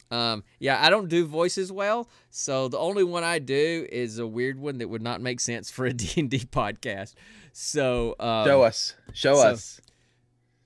[0.10, 4.26] Um, yeah, I don't do voices well, so the only one I do is a
[4.26, 7.16] weird one that would not make sense for a D and D podcast.
[7.52, 8.96] So um, Show us.
[9.12, 9.82] Show so- us.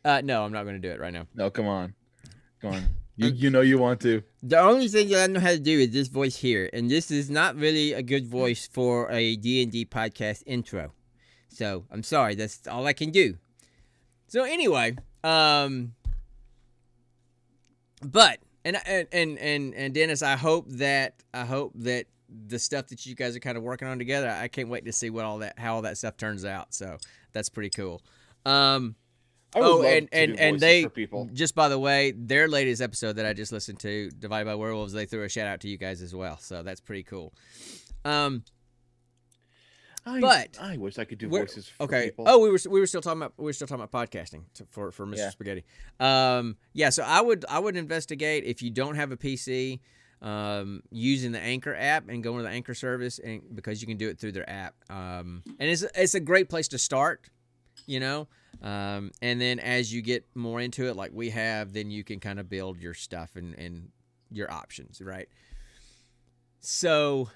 [0.06, 1.26] Uh, no, I'm not going to do it right now.
[1.34, 1.96] No, come on.
[2.62, 2.84] Come on.
[3.20, 4.22] You you know you want to.
[4.44, 7.10] The only thing that I know how to do is this voice here, and this
[7.10, 10.92] is not really a good voice for a D&D podcast intro.
[11.58, 13.36] So, I'm sorry, that's all I can do.
[14.28, 15.94] So anyway, um,
[18.06, 23.08] but and and and and, Dennis, I hope that I hope that the stuff that
[23.08, 25.40] you guys are kind of working on together, I can't wait to see what all
[25.40, 26.76] that how all that stuff turns out.
[26.76, 26.98] So
[27.34, 28.04] that's pretty cool.
[28.46, 28.96] Um,
[29.56, 31.28] oh, and and and they people.
[31.34, 34.94] just by the way, their latest episode that I just listened to, Divided by Werewolves,
[34.94, 36.38] they threw a shout out to you guys as well.
[36.38, 37.34] So that's pretty cool.
[38.06, 38.44] Um,
[40.08, 42.06] I, but- I wish I could do voices for okay.
[42.06, 42.26] people.
[42.28, 44.66] Oh, we were we were still talking about we were still talking about podcasting to,
[44.72, 45.18] for for Mr.
[45.18, 45.30] Yeah.
[45.30, 45.64] Spaghetti.
[46.00, 46.90] Um, yeah.
[46.90, 49.80] So I would I would investigate if you don't have a PC,
[50.22, 53.98] um, using the Anchor app and going to the Anchor service, and because you can
[53.98, 54.76] do it through their app.
[54.90, 57.30] Um, and it's it's a great place to start.
[57.86, 58.28] You know.
[58.62, 62.20] Um, and then as you get more into it, like we have, then you can
[62.20, 63.90] kind of build your stuff and, and
[64.32, 65.30] your options, right?
[66.60, 67.30] So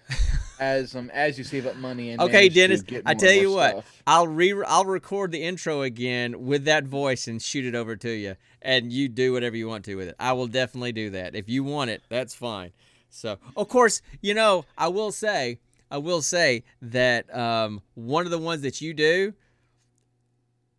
[0.59, 4.03] as um as you save up money and Okay, Dennis, I tell you what, stuff.
[4.05, 8.11] I'll re I'll record the intro again with that voice and shoot it over to
[8.11, 10.15] you, and you do whatever you want to with it.
[10.19, 11.35] I will definitely do that.
[11.35, 12.71] If you want it, that's fine.
[13.09, 18.31] So, of course, you know, I will say, I will say that um, one of
[18.31, 19.33] the ones that you do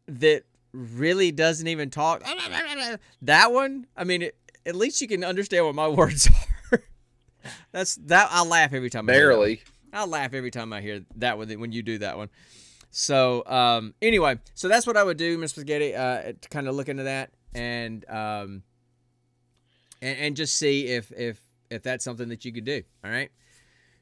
[0.07, 2.23] that really doesn't even talk.
[3.23, 6.52] That one, I mean, it, at least you can understand what my words are.
[7.73, 8.29] That's that.
[8.31, 9.09] I laugh every time.
[9.09, 9.47] I hear that one.
[9.47, 9.63] barely.
[9.93, 12.31] I laugh every time I hear that one when you do that one.
[12.91, 15.51] So um, anyway, so that's what I would do, Mr.
[15.51, 18.63] Spaghetti, uh, to kind of look into that and um,
[20.01, 22.83] and, and just see if if if that's something that you could do.
[23.05, 23.31] All right.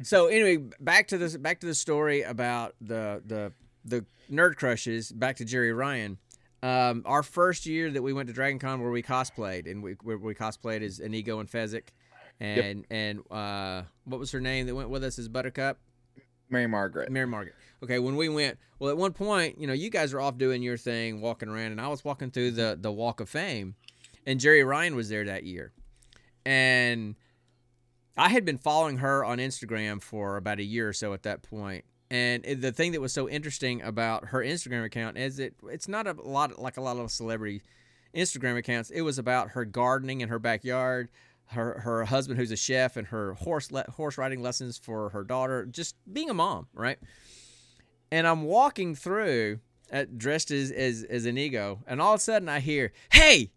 [0.03, 3.53] So anyway, back to this back to the story about the the
[3.85, 5.12] the nerd crushes.
[5.12, 6.18] Back to Jeri Ryan.
[6.62, 9.92] Um, our first year that we went to Dragon Con where we cosplayed and we
[10.03, 11.88] where we cosplayed as Inigo and Fezzik.
[12.40, 15.79] And and uh, what was her name that went with us as Buttercup?
[16.48, 17.11] Mary Margaret.
[17.11, 17.55] Mary Margaret.
[17.83, 20.62] Okay, when we went, well, at one point, you know, you guys were off doing
[20.62, 23.74] your thing, walking around, and I was walking through the the Walk of Fame,
[24.26, 25.72] and Jeri Ryan was there that year,
[26.44, 27.14] and
[28.16, 31.42] I had been following her on Instagram for about a year or so at that
[31.42, 31.85] point.
[32.11, 36.07] And the thing that was so interesting about her Instagram account is it it's not
[36.07, 37.62] a lot like a lot of celebrity
[38.14, 38.90] Instagram accounts.
[38.90, 41.09] It was about her gardening in her backyard,
[41.51, 45.25] her her husband who's a chef, and her horse le- horse riding lessons for her
[45.25, 45.67] daughter.
[45.67, 46.99] Just being a mom, right?
[48.13, 49.61] And I'm walking through
[49.91, 53.53] at, dressed as, as as Inigo, and all of a sudden I hear, "Hey!"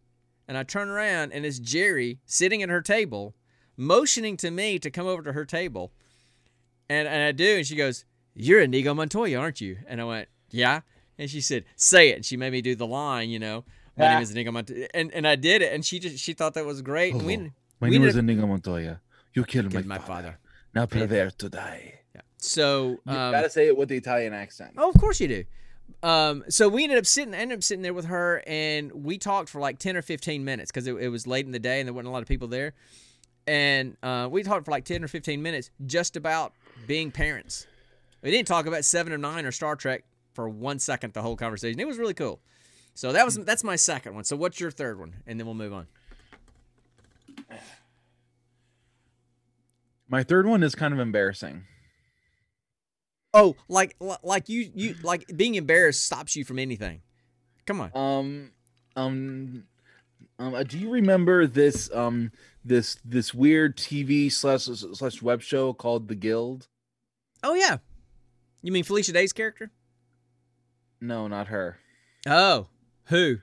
[0.48, 3.34] And I turn around, and it's Jeri sitting at her table,
[3.78, 5.94] motioning to me to come over to her table.
[6.90, 9.78] And, and I do, and she goes, You're Inigo Montoya, aren't you?
[9.88, 10.82] And I went, Yeah.
[11.18, 12.18] And she said, Say it.
[12.18, 13.64] And she made me do the line, you know,
[13.98, 14.88] My name is Inigo Montoya.
[14.94, 17.14] And, and I did it, and she just she thought that was great.
[17.14, 17.50] And we, oh.
[17.84, 19.02] My we is up- Inigo Montoya.
[19.34, 20.24] You killed, Killed my, my father.
[20.24, 20.40] father.
[20.76, 22.00] Now prepare to die.
[22.16, 22.22] yeah.
[22.38, 24.72] So, You um, gotta say it with the Italian accent.
[24.78, 25.44] Oh, of course you do.
[26.02, 29.50] Um, so we ended up sitting, ended up sitting there with her, and we talked
[29.50, 31.88] for like ten or fifteen minutes because it, it was late in the day and
[31.88, 32.74] there wasn't a lot of people there.
[33.48, 36.54] And uh, we talked for like ten or fifteen minutes just about
[36.88, 37.68] being parents.
[38.22, 41.14] We didn't talk about Seven or Nine or Star Trek for one second.
[41.14, 41.80] The whole conversation.
[41.80, 42.40] It was really cool.
[42.94, 44.24] So that was that's my second one.
[44.24, 45.16] So what's your third one?
[45.28, 45.88] And then we'll move on.
[50.14, 51.64] My third one is kind of embarrassing.
[53.34, 57.02] Oh, like like you you like being embarrassed stops you from anything.
[57.66, 57.90] Come on.
[57.96, 58.52] Um,
[58.96, 59.64] um,
[60.38, 60.54] um.
[60.54, 62.32] uh, Do you remember this um
[62.64, 66.68] this this weird TV slash slash web show called The Guild?
[67.42, 67.78] Oh yeah.
[68.62, 69.72] You mean Felicia Day's character?
[71.02, 71.80] No, not her.
[72.28, 72.68] Oh,
[73.06, 73.38] who?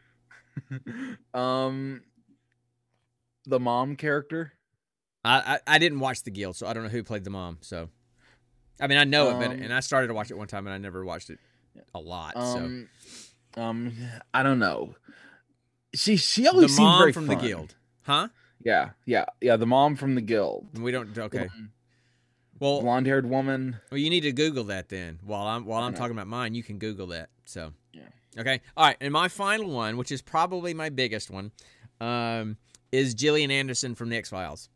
[1.35, 2.02] um,
[3.44, 4.52] the mom character.
[5.24, 7.59] I, I I didn't watch the Guild, so I don't know who played the mom.
[7.61, 7.88] So,
[8.80, 10.66] I mean, I know it, but Um, and I started to watch it one time,
[10.66, 11.38] and I never watched it
[11.94, 12.37] a lot.
[12.37, 12.88] Um,
[13.56, 13.92] um,
[14.33, 14.94] I don't know.
[15.94, 17.35] She she always the seemed mom from the.
[17.37, 18.28] Guild, huh?
[18.62, 19.56] Yeah, yeah, yeah.
[19.56, 20.78] The mom from the Guild.
[20.78, 21.16] We don't.
[21.16, 21.44] Okay.
[21.46, 21.72] Um,
[22.59, 23.76] Well, blonde-haired woman.
[23.90, 25.18] well, you need to Google that then.
[25.24, 27.30] While I'm while I'm talking about mine, you can Google that.
[27.44, 27.72] So.
[27.92, 28.02] Yeah.
[28.38, 28.61] Okay.
[28.76, 28.96] All right.
[29.00, 31.50] And my final one, which is probably my biggest one,
[32.00, 32.56] um,
[32.92, 34.68] is Gillian Anderson from the X Files.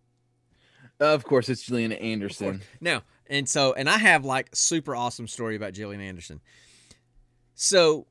[1.00, 2.62] Of course, it's Gillian Anderson.
[2.80, 6.40] Now, and so, and I have like super awesome story about Gillian Anderson.
[7.54, 8.07] So,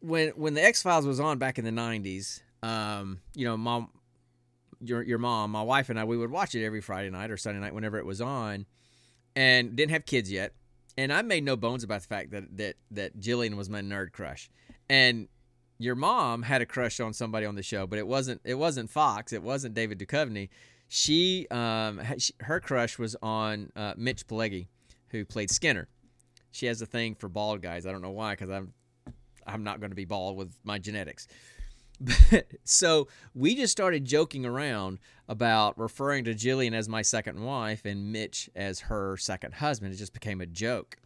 [0.00, 3.90] when when the X Files was on back in the '90s, um, you know, mom,
[4.80, 7.36] your your mom, my wife, and I, we would watch it every Friday night or
[7.36, 8.66] Sunday night whenever it was on,
[9.34, 10.52] and didn't have kids yet.
[10.98, 14.12] And I made no bones about the fact that that that Gillian was my nerd
[14.12, 14.50] crush,
[14.88, 15.28] and
[15.78, 18.90] your mom had a crush on somebody on the show, but it wasn't it wasn't
[18.90, 20.48] Fox, it wasn't David Duchovny.
[20.94, 22.02] She um
[22.40, 24.66] her crush was on uh, Mitch Pileggi,
[25.08, 25.88] who played Skinner.
[26.50, 27.86] She has a thing for bald guys.
[27.86, 28.74] I don't know why, because I'm
[29.46, 31.28] I'm not going to be bald with my genetics.
[32.64, 34.98] so we just started joking around
[35.30, 39.94] about referring to Gillian as my second wife and Mitch as her second husband.
[39.94, 40.98] It just became a joke.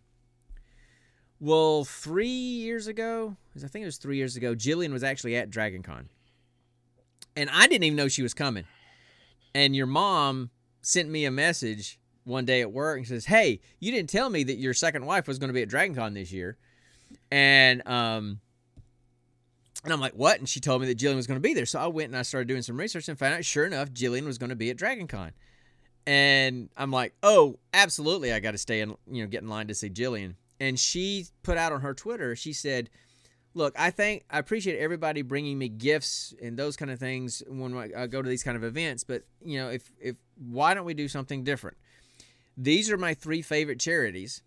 [1.39, 5.49] Well, three years ago, I think it was three years ago, Gillian was actually at
[5.49, 6.07] DragonCon.
[7.37, 8.65] And I didn't even know she was coming.
[9.57, 10.51] And your mom
[10.83, 14.45] sent me a message one day at work and says, Hey, you didn't tell me
[14.45, 16.59] that your second wife was going to be at DragonCon this year.
[17.31, 18.41] And um
[19.83, 20.39] and I'm like, what?
[20.39, 21.65] And she told me that Gillian was going to be there.
[21.65, 24.27] So I went and I started doing some research and found out, sure enough, Gillian
[24.27, 25.31] was going to be at DragonCon.
[26.07, 29.69] And I'm like, oh, absolutely, I got to stay in, you know, get in line
[29.69, 30.37] to see Gillian.
[30.61, 32.91] And she put out on her Twitter, she said,
[33.57, 37.75] look, I think I appreciate everybody bringing me gifts and those kind of things when
[37.75, 39.03] I go to these kind of events.
[39.03, 41.79] But you know, if if why don't we do something different?
[42.57, 44.43] These are my three favorite charities,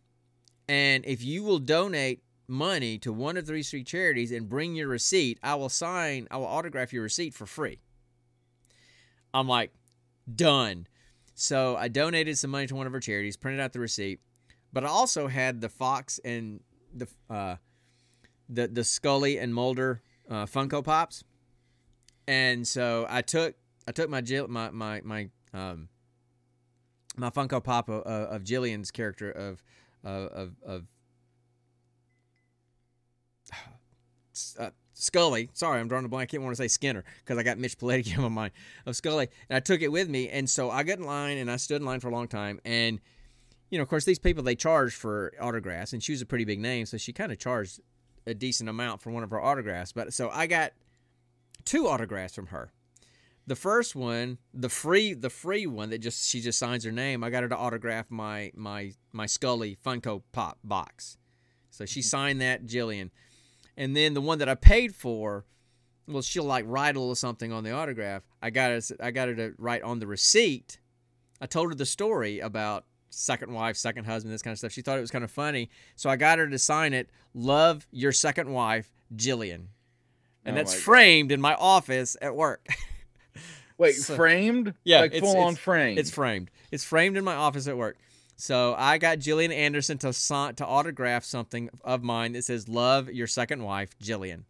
[0.68, 4.88] and if you will donate money to one of these three charities and bring your
[4.88, 7.80] receipt, I will sign, I will autograph your receipt for free.
[9.34, 9.72] I'm like,
[10.34, 10.88] done.
[11.36, 14.20] So I donated some money to one of her charities, printed out the receipt,
[14.74, 16.62] but I also had the Fox and
[16.94, 17.58] the uh,
[18.50, 21.24] the the Scully and Mulder uh, Funko Pops,
[22.28, 23.56] and so I took
[23.88, 25.90] I took my Jill my my my um
[27.16, 29.64] my Funko Pop of, of Gillian's character of
[30.04, 30.84] of of,
[34.60, 35.50] uh, Scully.
[35.54, 36.30] Sorry, I'm drawing a blank.
[36.30, 38.52] I can't want to say Skinner because I got Mitch Pileggi on my mind
[38.86, 40.30] of Scully, and I took it with me.
[40.30, 42.60] And so I got in line, and I stood in line for a long time.
[42.66, 43.00] And
[43.70, 46.46] you know, of course, these people they charge for autographs, and she was a pretty
[46.46, 47.80] big name, so she kind of charged
[48.30, 49.92] a decent amount for one of her autographs.
[49.92, 50.74] But so I got
[51.66, 52.72] two autographs from her.
[53.48, 57.24] The first one, the free, the free one that just she just signs her name.
[57.24, 61.18] I got her to autograph my my my Scully Funko Pop box.
[61.72, 62.08] So she mm-hmm.
[62.08, 63.12] signed that, Gillian.
[63.76, 65.46] And then the one that I paid for,
[66.08, 68.24] well, she'll like write a little something on the autograph.
[68.42, 70.80] I got her, I got her to write on the receipt.
[71.42, 74.72] I told her the story about second wife, second husband, this kind of stuff.
[74.72, 77.10] She thought it was kind of funny, so I got her to sign it.
[77.34, 79.70] Love your second wife, Gillian,
[80.46, 80.84] and Oh that's my God.
[80.84, 82.66] framed in my office at work.
[83.78, 84.74] Wait, So- framed?
[84.84, 86.00] Yeah, like full on framed.
[86.00, 86.52] It's framed.
[86.72, 87.98] It's framed in my office at work.
[88.36, 93.10] So I got Gillian Anderson to sign to autograph something of mine that says "Love
[93.10, 94.46] your second wife, Gillian."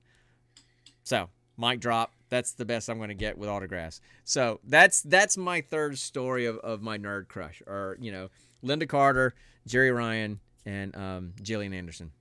[1.03, 2.11] So mic drop.
[2.29, 4.01] That's the best I'm going to get with autographs.
[4.23, 8.29] So that's that's my third story of, of my nerd crush, or you know,
[8.63, 9.33] Lynda Carter,
[9.67, 12.11] Jeri Ryan, and um, Gillian Anderson.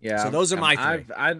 [0.00, 0.24] Yeah.
[0.24, 0.84] So those are um, my three.
[0.84, 1.34] I've, I,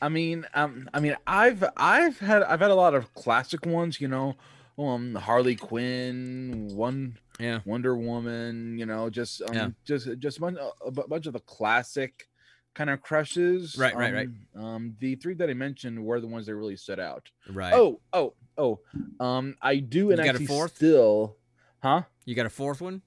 [0.00, 4.00] I mean, um, I mean, I've I've had I've had a lot of classic ones.
[4.00, 4.34] You know,
[4.78, 7.60] um, Harley Quinn, one Yeah.
[7.64, 8.78] Wonder Woman.
[8.78, 9.68] You know, just um, Yeah.
[9.84, 12.28] just just a bunch, a bunch of the classic
[12.74, 13.76] kind of crushes.
[13.78, 14.28] Right, right, right.
[14.56, 17.30] Um, Um, the three that I mentioned were the ones that really stood out.
[17.48, 17.74] Right.
[17.74, 18.80] Oh, oh, oh.
[19.20, 20.76] Um, I do, and You got a fourth?
[20.76, 21.36] still,
[21.82, 22.02] huh?
[22.24, 23.02] you got a fourth one?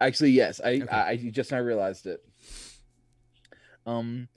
[0.00, 0.60] Actually, yes.
[0.64, 0.86] I Okay.
[0.88, 2.24] I, I just now realized it.
[3.86, 4.28] Um,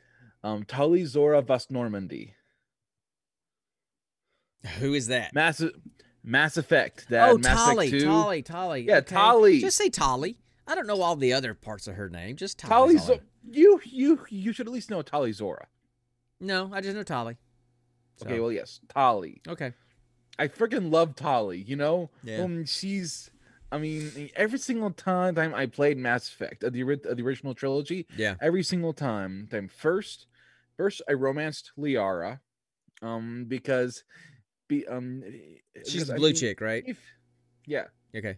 [0.44, 2.34] um, Tali Zora Vas Normandy,
[4.80, 5.34] Who is that?
[5.34, 5.64] Mass
[6.24, 7.08] Mass Effect.
[7.10, 8.08] That oh, Mass Tali, Effect 2.
[8.08, 8.82] Tali, Tali.
[8.82, 9.16] Yeah, okay.
[9.16, 9.60] Tali.
[9.60, 10.38] Just say Tali.
[10.68, 12.36] I don't know all the other parts of her name.
[12.36, 12.96] Just Tolly.
[12.96, 13.20] Tali Zora.
[13.50, 15.68] You you you should at least know Tali Zora.
[16.42, 17.38] No, I just know Tali.
[18.22, 19.42] Okay, well yes, Tali.
[19.48, 19.74] okay.
[20.40, 21.60] I freaking love Tali.
[21.62, 22.42] You know, Yeah.
[22.44, 23.32] um, she's.
[23.72, 28.08] I mean, every single time I played Mass Effect, uh, the uh, the original trilogy,
[28.16, 28.36] Yeah.
[28.42, 29.48] every single time.
[29.52, 30.28] Time first,
[30.78, 32.40] first I romanced Liara,
[33.02, 34.04] um, because,
[34.68, 35.24] be um,
[35.86, 36.84] She's the I blue mean, chick, right?
[36.88, 37.00] If,
[37.66, 38.38] yeah, Okay.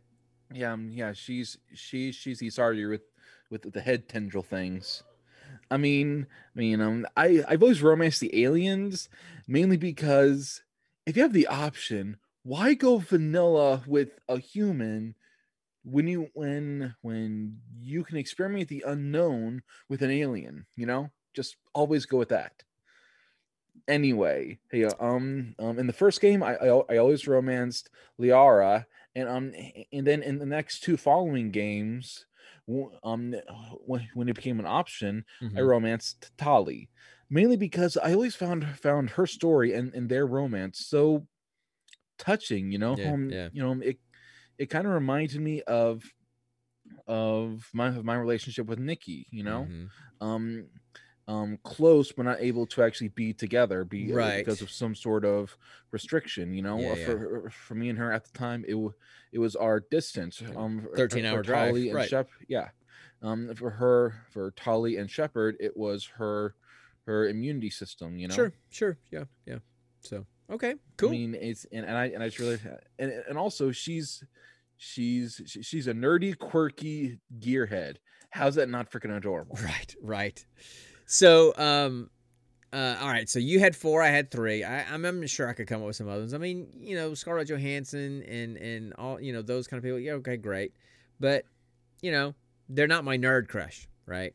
[0.51, 1.13] yeah, um, yeah.
[1.13, 3.03] She's she's she's the Sardier with
[3.51, 5.03] with the head tendril things.
[5.71, 6.25] I mean,
[6.55, 9.09] I mean, um, I I've always romanced the aliens
[9.47, 10.63] mainly because
[11.05, 15.15] if you have the option, why go vanilla with a human
[15.83, 20.67] when you when when you can experiment the unknown with an alien?
[20.75, 22.63] You know, just always go with that.
[23.87, 28.85] Anyway, hey, uh, um, um, in the first game, I I, I always romanced Liara,
[29.15, 29.53] and um,
[29.91, 32.27] and then in the next two following games,
[33.03, 33.33] um,
[33.85, 35.25] when when it became an option,
[35.57, 35.61] I Mhm.
[35.61, 36.89] romanced Tali,
[37.31, 41.27] mainly because I always found found her story and, and their romance so
[42.19, 42.71] touching.
[42.71, 43.49] You know, Yeah, um, yeah.
[43.51, 43.97] you know, it
[44.59, 46.03] it kind of reminded me of
[47.07, 49.27] of my of my relationship with Nikki.
[49.31, 49.89] You know, Mhm.
[50.21, 50.69] um,
[51.27, 54.37] um, close but not able to actually be together, be uh, Right.
[54.39, 55.55] because of some sort of
[55.91, 56.53] restriction.
[56.53, 57.05] You know, Yeah, Uh, yeah.
[57.05, 58.93] for for me and her at the time, it wa-
[59.31, 60.41] it was our distance.
[60.41, 62.09] Um, 13 for hour drive, Tali and right.
[62.09, 62.69] Shep, yeah.
[63.21, 66.55] Um, for her, for Tali and Shepard, it was her
[67.05, 68.17] her immunity system.
[68.17, 68.97] You know, Sure, sure.
[69.11, 69.59] Yeah, yeah.
[70.01, 71.09] So, okay, cool.
[71.09, 72.59] I mean, it's and, and I and I just really
[72.97, 74.23] and and also she's
[74.77, 77.97] she's she's a nerdy, quirky gearhead.
[78.31, 79.57] How's that not freaking adorable?
[79.63, 80.45] right, right.
[81.05, 82.09] So, um,
[82.71, 83.27] uh, all right.
[83.27, 84.63] So you had four, I had three.
[84.63, 86.35] I, I'm, I'm sure I could come up with some others.
[86.35, 89.99] I mean, you know, Scarlett Johansson and and all, you know, those kind of people.
[89.99, 90.73] Yeah, okay, great.
[91.19, 91.45] But
[92.01, 92.35] you know,
[92.69, 94.33] they're not my nerd crush, right?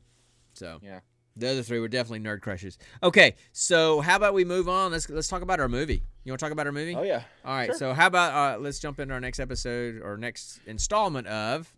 [0.55, 1.01] So Yeah.
[1.37, 2.79] The other three were definitely nerd crushes.
[3.03, 4.93] Okay, so how about we move on?
[4.93, 6.03] Let's let's talk about our movie.
[6.25, 6.95] You want to talk about our movie?
[6.95, 7.23] Oh yeah.
[7.45, 7.67] All right.
[7.67, 7.75] sure.
[7.77, 11.75] So how about uh, let's jump into our next episode or next installment of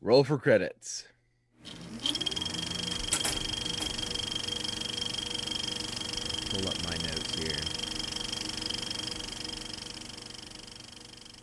[0.00, 1.04] Roll for credits.
[6.50, 7.56] pull up my notes here.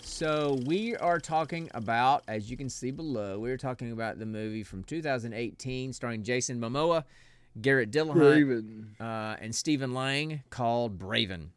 [0.02, 4.64] So we are talking about, as you can see below, we're talking about the movie
[4.64, 7.04] from 2018 starring Jason Momoa,
[7.60, 11.50] Garrett Dillahunt, uh, and Stephen Lang called Braven.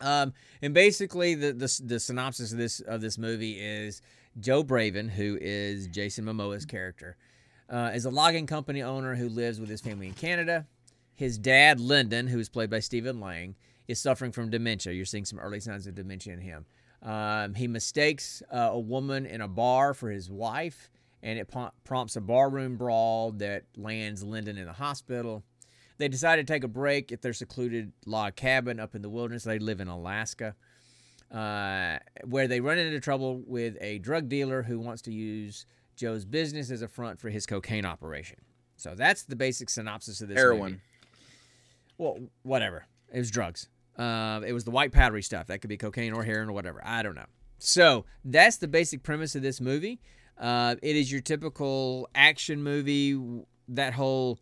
[0.00, 4.02] Um, and basically, the, the the synopsis of this of this movie is
[4.38, 7.16] Joe Braven, who is Jason Momoa's character,
[7.70, 10.66] uh, is a logging company owner who lives with his family in Canada.
[11.14, 13.54] His dad, Lyndon, who is played by Stephen Lang,
[13.86, 14.92] is suffering from dementia.
[14.92, 16.66] You're seeing some early signs of dementia in him.
[17.02, 20.90] Um, he mistakes uh, a woman in a bar for his wife,
[21.22, 21.52] and it
[21.84, 25.44] prompts a barroom brawl that lands Lyndon in the hospital.
[25.98, 29.44] They decide to take a break at their secluded log cabin up in the wilderness.
[29.44, 30.56] They live in Alaska,
[31.30, 35.64] uh, where they run into trouble with a drug dealer who wants to use
[35.94, 38.38] Joe's business as a front for his cocaine operation.
[38.76, 40.80] So that's the basic synopsis of this movie.
[41.98, 42.86] Well, whatever.
[43.12, 43.68] It was drugs.
[43.96, 45.46] Uh, it was the white powdery stuff.
[45.46, 46.80] That could be cocaine or heroin or whatever.
[46.84, 47.26] I don't know.
[47.58, 50.00] So that's the basic premise of this movie.
[50.38, 53.20] Uh, it is your typical action movie.
[53.68, 54.38] That whole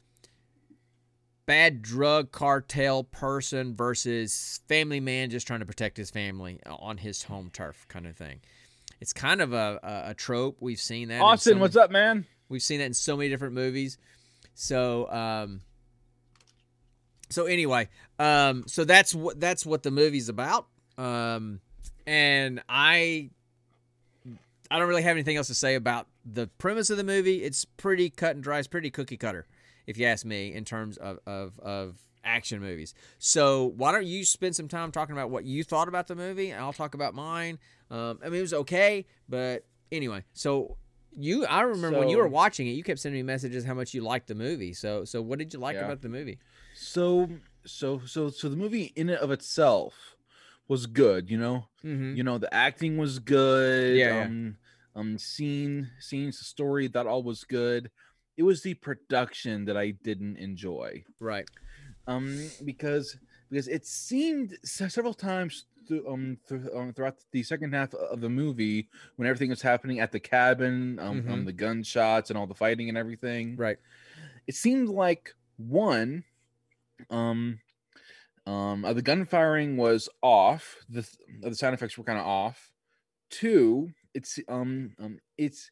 [1.47, 7.24] bad drug cartel person versus family man just trying to protect his family on his
[7.24, 8.41] home turf kind of thing.
[9.01, 10.59] It's kind of a, a, a trope.
[10.61, 11.20] We've seen that.
[11.20, 12.26] Austin, so what's many- up, man?
[12.49, 13.97] We've seen that in so many different movies.
[14.55, 15.61] So, um,
[17.30, 17.88] so anyway,
[18.18, 20.66] um, so that's what that's what the movie's about.
[20.99, 21.61] Um,
[22.07, 23.30] and I,
[24.71, 27.43] I don't really have anything else to say about the premise of the movie.
[27.43, 28.59] It's pretty cut and dry.
[28.59, 29.47] It's pretty cookie cutter,
[29.87, 32.95] if you ask me, in terms of of, of action movies.
[33.18, 36.51] So why don't you spend some time talking about what you thought about the movie,
[36.51, 37.59] and I'll talk about mine.
[37.91, 40.77] Um, I mean, it was okay, but anyway, so
[41.12, 43.95] you, I remember when you were watching it, you kept sending me messages how much
[43.95, 44.75] you liked the movie.
[44.75, 45.87] So, so what did you like Yeah.
[45.87, 46.39] about the movie?
[46.75, 47.29] So,
[47.66, 50.14] so, so, so the movie in and of itself
[50.71, 51.29] was good.
[51.29, 52.14] You know, Mm-hmm.
[52.16, 53.97] you know the acting was good.
[53.97, 54.25] Yeah.
[54.25, 54.57] Um,
[54.95, 57.91] um, scene, scenes, the story, that all was good.
[58.37, 61.05] It was the production that I didn't enjoy.
[61.21, 61.49] Right.
[62.07, 62.27] um
[62.64, 63.16] because
[63.51, 68.29] because it seemed several times through, um, through, um throughout the second half of the
[68.43, 71.45] movie when everything was happening at the cabin um, um Mhm.
[71.51, 73.79] the gunshots and all the fighting and everything Right.
[74.47, 75.25] it seemed like
[75.57, 76.25] one
[77.11, 77.61] um
[78.47, 81.09] um uh, the gun firing was off the
[81.41, 82.72] the sound effects were kind of off
[83.30, 85.70] two it's um um it's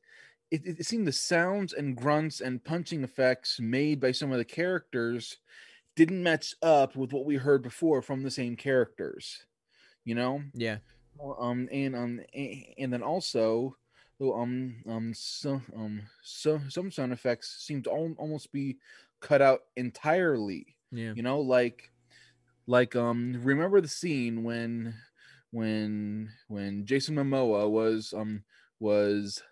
[0.51, 4.45] it, it seemed the sounds and grunts and punching effects made by some of the
[4.45, 5.39] characters
[5.97, 9.47] didn't match up with what we heard before from the same characters
[10.05, 10.79] you know Yeah.
[11.39, 13.77] um and um and then also
[14.19, 18.79] so, um um so um so some sound effects seem to al- almost be
[19.21, 21.13] cut out entirely Yeah.
[21.15, 21.93] you know like
[22.69, 24.95] like um remember the scene when
[25.51, 28.45] when when jason momoa was um
[28.79, 29.43] was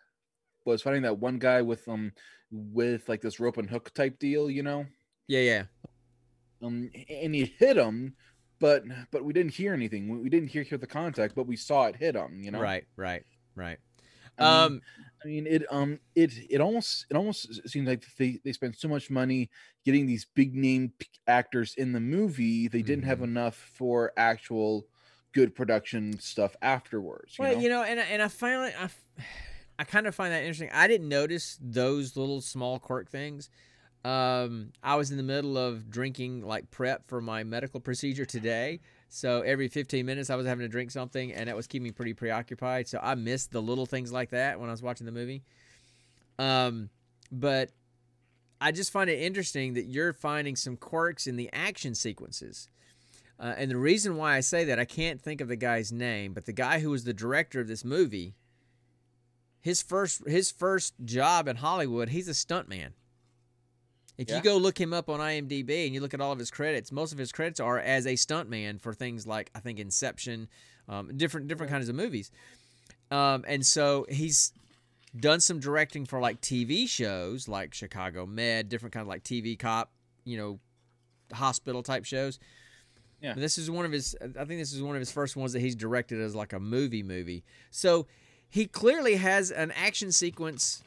[0.66, 2.12] was fighting that one guy with um
[2.50, 4.84] with like this rope and hook type deal you know
[5.26, 5.40] Yeah.
[5.40, 5.62] Yeah.
[6.62, 8.14] um and he hit him
[8.60, 11.86] but but we didn't hear anything we, didn't hear, hear the contact but we saw
[11.86, 12.84] it hit him you know Right.
[12.96, 13.24] Right.
[13.54, 13.78] Right.
[14.38, 14.82] Mean, Um.
[15.24, 18.88] I mean, it um, it it almost it almost seems like they they spent so
[18.88, 19.50] much money
[19.84, 20.92] getting these big name
[21.26, 23.24] actors in the movie, they didn't have Mhm.
[23.24, 24.86] enough for actual
[25.32, 27.38] good production stuff afterwards.
[27.38, 27.60] You Well, know?
[27.62, 28.90] you know, and I- and I finally I,
[29.78, 30.70] I kind of find that interesting.
[30.72, 33.50] I didn't notice those little small quirk things.
[34.04, 38.80] Um, I was in the middle of drinking like prep for my medical procedure today,
[39.16, 41.90] so every 15 minutes I was having to drink something, and that was keeping me
[41.90, 42.86] pretty preoccupied.
[42.86, 45.42] So I missed the little things like that when I was watching the movie.
[46.38, 46.90] Um,
[47.32, 47.70] but
[48.60, 52.68] I just find it interesting that you're finding some quirks in the action sequences.
[53.40, 56.34] Uh, and the reason why I say that, I can't think of the guy's name,
[56.34, 58.34] but the guy who was the director of this movie,
[59.62, 62.90] his first his first job in Hollywood, he's a stuntman.
[64.18, 66.50] If you go look him up on IMDb and you look at all of his
[66.50, 70.48] credits, most of his credits are as a stuntman for things like I think Inception,
[70.88, 72.30] um, different different kinds of movies.
[73.10, 74.52] Um, and so he's
[75.18, 79.58] done some directing for like TV shows like Chicago Med, different kind of like TV
[79.58, 79.90] cop,
[80.24, 80.58] you know,
[81.32, 82.38] hospital type shows.
[83.20, 83.34] Yeah.
[83.34, 84.14] This is one of his.
[84.22, 86.60] I think this is one of his first ones that he's directed as like a
[86.60, 87.44] movie movie.
[87.70, 88.06] So
[88.48, 90.82] he clearly has an action sequence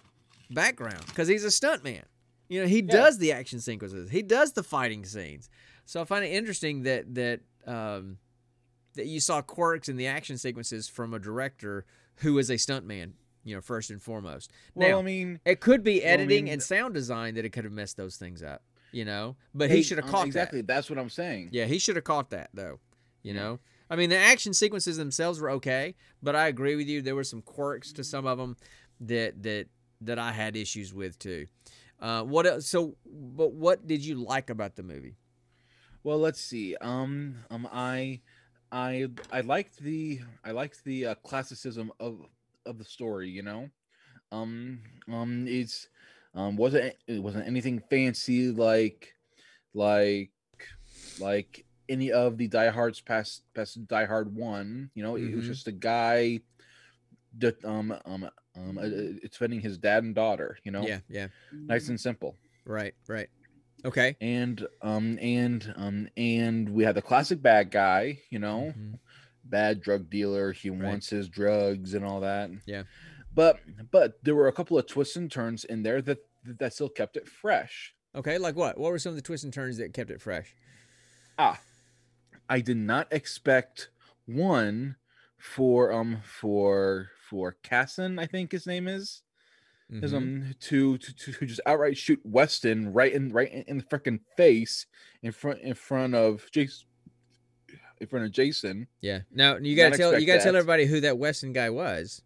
[0.50, 2.04] background because he's a stuntman.
[2.50, 4.10] You know, he does the action sequences.
[4.10, 5.50] He does the fighting scenes.
[5.86, 8.18] So I find it interesting that that um,
[8.96, 11.86] that you saw quirks in the action sequences from a director
[12.18, 13.14] who is a stuntman.
[13.46, 14.52] You know, first and foremost.
[14.76, 17.46] well, now, I mean, it could be well, I editing mean, and sound design that
[17.46, 18.64] it could have messed those things up.
[18.92, 20.60] You know, but hey, he should have um, caught exactly.
[20.62, 20.68] that.
[20.68, 21.50] That's what I'm saying.
[21.52, 22.80] Yeah, he should have caught that though.
[23.24, 23.40] You Yeah.
[23.42, 27.02] know, I mean, the action sequences themselves were okay, but I agree with you.
[27.02, 28.58] There were some quirks to some of them
[29.00, 29.68] that that
[30.02, 31.48] that I had issues with too.
[32.00, 32.68] Uh, what else?
[32.68, 35.16] So, but what did you like about the movie?
[36.04, 36.76] Well, let's see.
[36.82, 38.22] Um, um, I,
[38.72, 42.22] I, I liked the, I liked the uh, classicism of
[42.66, 43.30] of the story.
[43.30, 43.70] You know,
[44.32, 44.80] um,
[45.12, 45.90] um, it's,
[46.36, 49.14] um, wasn't it wasn't anything fancy like,
[49.74, 50.32] like,
[51.20, 54.92] like any of the diehards past past Die Hard one.
[54.96, 55.48] You know, it was Mhm.
[55.48, 56.40] just a guy,
[57.38, 58.30] that um um
[58.60, 60.58] um, uh, it's defending his dad and daughter.
[60.64, 61.28] You know, Yeah, yeah,
[61.68, 63.30] nice and simple right, right.
[63.86, 64.18] Okay.
[64.20, 69.00] and um and um and we had the classic bad guy you know Mhm.
[69.46, 70.84] bad drug dealer he Right.
[70.90, 72.84] wants his drugs and all that Yeah.
[73.34, 76.90] but but there were a couple of twists and turns in there that that still
[76.90, 78.78] kept it fresh Okay, like what?
[78.78, 80.54] What were some of the twists and turns that kept it fresh?
[81.38, 81.60] ah
[82.50, 83.90] i did not expect
[84.26, 84.98] one
[85.38, 89.22] for um for for Kassen i think his name is
[89.92, 90.18] is Mhm.
[90.18, 94.20] um to, to to just outright shoot Weston right in right in, in the freaking
[94.38, 94.86] face
[95.24, 96.88] in front in front of Jason
[98.02, 98.88] in front of Jason.
[99.02, 99.22] Yeah.
[99.32, 101.70] Now you got to Not tell you got to tell everybody who that Weston guy
[101.70, 102.22] was.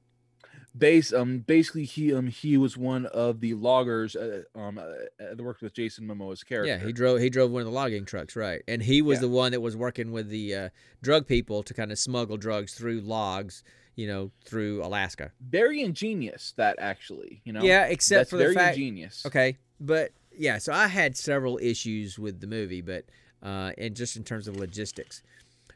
[0.78, 4.84] base um basically he um he was one of the loggers uh, um uh,
[5.20, 6.68] that worked with Jason Momoa's character.
[6.74, 8.62] Yeah, he drove he drove one of the logging trucks, right?
[8.68, 9.22] And he was Yeah.
[9.22, 10.70] the one that was working with the uh,
[11.02, 13.64] drug people to kind of smuggle drugs through logs,
[13.96, 15.32] you know, through Alaska.
[15.42, 17.62] very ingenious that actually, you know.
[17.62, 18.78] yeah, except That's for the very fact.
[18.78, 19.26] ingenious.
[19.26, 23.06] Okay, but yeah, so I had several issues with the movie, but
[23.42, 25.22] uh, and just in terms of logistics,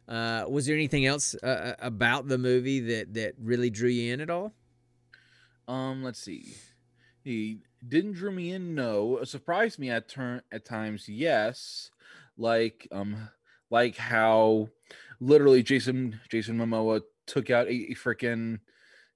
[0.07, 4.21] uh, was there anything else uh, about the movie that that really drew you in
[4.21, 4.53] at all?
[5.67, 6.55] Um, let's see.
[7.23, 8.73] He didn't drew me in.
[8.73, 11.09] No, it surprised me at turn at times.
[11.09, 11.91] Yes,
[12.37, 13.29] like um,
[13.69, 14.69] like how
[15.19, 18.59] literally Jason Jason Momoa took out a, a freaking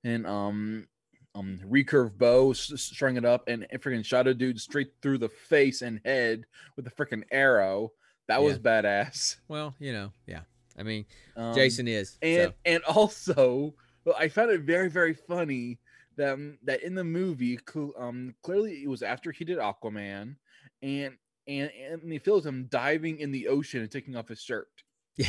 [0.03, 0.87] and um
[1.33, 5.81] um recurve bow, strung it up, and, freaking shot a dude straight through the face
[5.81, 6.43] and head
[6.75, 7.91] with a freaking arrow.
[8.27, 9.37] That was badass.
[9.47, 10.41] Well, you know, yeah.
[10.77, 12.17] I mean, Um, Jason is.
[12.21, 12.53] and so.
[12.65, 13.75] and also
[14.05, 15.79] well, I found it very very funny
[16.17, 17.59] that um, that in the movie
[17.97, 20.35] um clearly it was after he did Aquaman
[20.81, 24.67] and and and they filmed him diving in the ocean and taking off his shirt.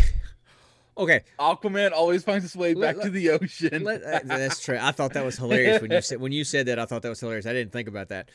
[0.96, 3.82] Okay, Aquaman always finds his way Let- back to the ocean.
[3.84, 4.78] Let- uh, that's true.
[4.80, 6.78] I thought that was hilarious when you said when you said that.
[6.78, 7.46] I thought that was hilarious.
[7.46, 8.28] I didn't think about that,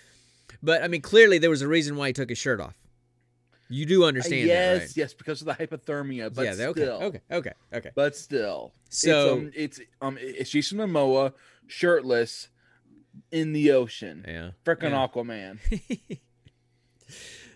[0.64, 2.76] but I mean, clearly there was a reason why he took his shirt off.
[3.70, 4.98] You do Uh, understand yes, that, right?
[4.98, 6.34] yes, because of the hypothermia.
[6.34, 6.54] But yeah.
[6.54, 7.06] still, Okay.
[7.06, 7.20] Okay.
[7.32, 7.52] Okay.
[7.74, 7.92] Okay.
[7.96, 11.34] but still, So- it's um, it's um, Jason Momoa
[11.68, 12.48] shirtless
[13.32, 14.24] in the ocean.
[14.28, 14.52] Yeah.
[14.66, 15.08] Frickin' Yeah.
[15.08, 15.60] Aquaman.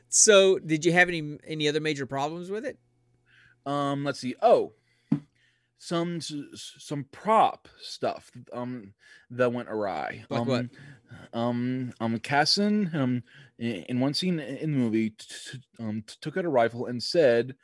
[0.09, 2.77] so, did you have any any other major problems with it?
[3.63, 4.73] um let's see oh
[5.83, 8.93] some some prop stuff um
[9.31, 10.65] that went awry Like um, what?
[11.33, 13.23] um um Kassen um
[13.57, 17.55] in, in one scene in the movie t- um took out a rifle and said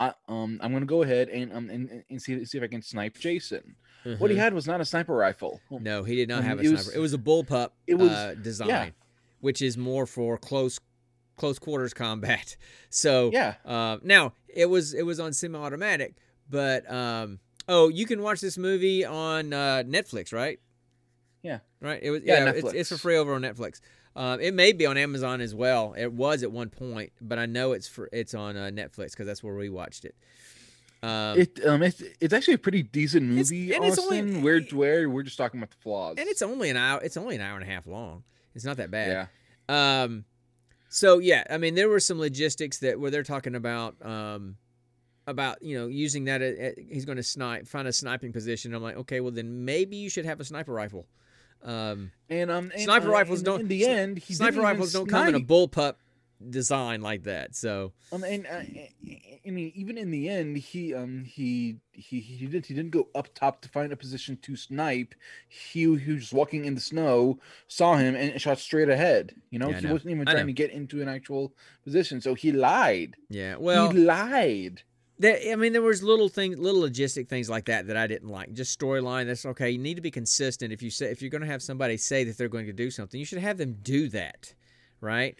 [0.00, 2.82] I, um I'm gonna go ahead and um and, and see see if I can
[2.82, 3.76] snipe Jason.
[4.18, 4.40] What he Mhm.
[4.40, 5.60] had was not a sniper rifle.
[5.70, 6.76] No, he did not um, have a it sniper.
[6.86, 8.92] was- it was a bullpup it was- uh, design,
[9.40, 10.80] which is more for close
[11.36, 12.56] close quarters combat.
[12.90, 13.54] So Yeah.
[13.64, 16.16] Uh, now it was it was on semi-automatic,
[16.50, 17.38] but um,
[17.68, 20.58] oh, you can watch this movie on uh, Netflix, right?
[21.42, 21.58] Yeah.
[21.80, 22.00] Right.
[22.02, 22.50] It was Yeah, yeah.
[22.52, 23.80] it's, it's for free over on Netflix.
[24.16, 25.94] Um, it may be on Amazon as well.
[25.98, 29.26] It was at one point, but I know it's for it's on uh, Netflix because
[29.26, 30.14] that's where we watched it.
[31.02, 34.42] Um, It um it's it's actually a pretty decent It's- movie, and it's only- Austin.
[34.42, 36.14] Where where we're just talking about the flaws.
[36.16, 37.00] and it's only an hour.
[37.02, 38.22] It's only an hour and a half long.
[38.54, 39.28] It's not that bad.
[39.68, 40.02] yeah.
[40.04, 40.24] Um,
[40.88, 44.56] so yeah, I mean, there were some logistics that where they're talking about, um,
[45.26, 46.42] about you know using that.
[46.42, 48.74] At, at- he's going to snipe, find a sniping position.
[48.74, 51.06] I'm like, okay, well then maybe you should have a sniper rifle.
[51.62, 54.92] Um, And um and, Sniper uh, rifles in, don't- in the end he sniper rifles
[54.92, 55.48] don't come in a snipe.
[55.48, 55.94] bullpup
[56.50, 57.54] design like that.
[57.56, 58.60] So Um, and uh,
[59.46, 63.08] I mean, even in the end, he um he he he didn't he didn't go
[63.14, 65.14] up top to find a position to snipe.
[65.48, 69.34] He he was just walking in the snow, saw him, and shot straight ahead.
[69.50, 69.92] You know, Yeah, he know.
[69.92, 73.16] wasn't even trying to get into an actual position, so he lied.
[73.30, 74.82] yeah, well, he lied.
[75.18, 78.28] There, I mean, there was little things, little logistic things like that that I didn't
[78.28, 78.52] like.
[78.52, 79.26] Just storyline.
[79.26, 79.70] That's okay.
[79.70, 80.72] You need to be consistent.
[80.72, 82.90] If you say if you're going to have somebody say that they're going to do
[82.90, 84.54] something, you should have them do that,
[85.00, 85.36] right?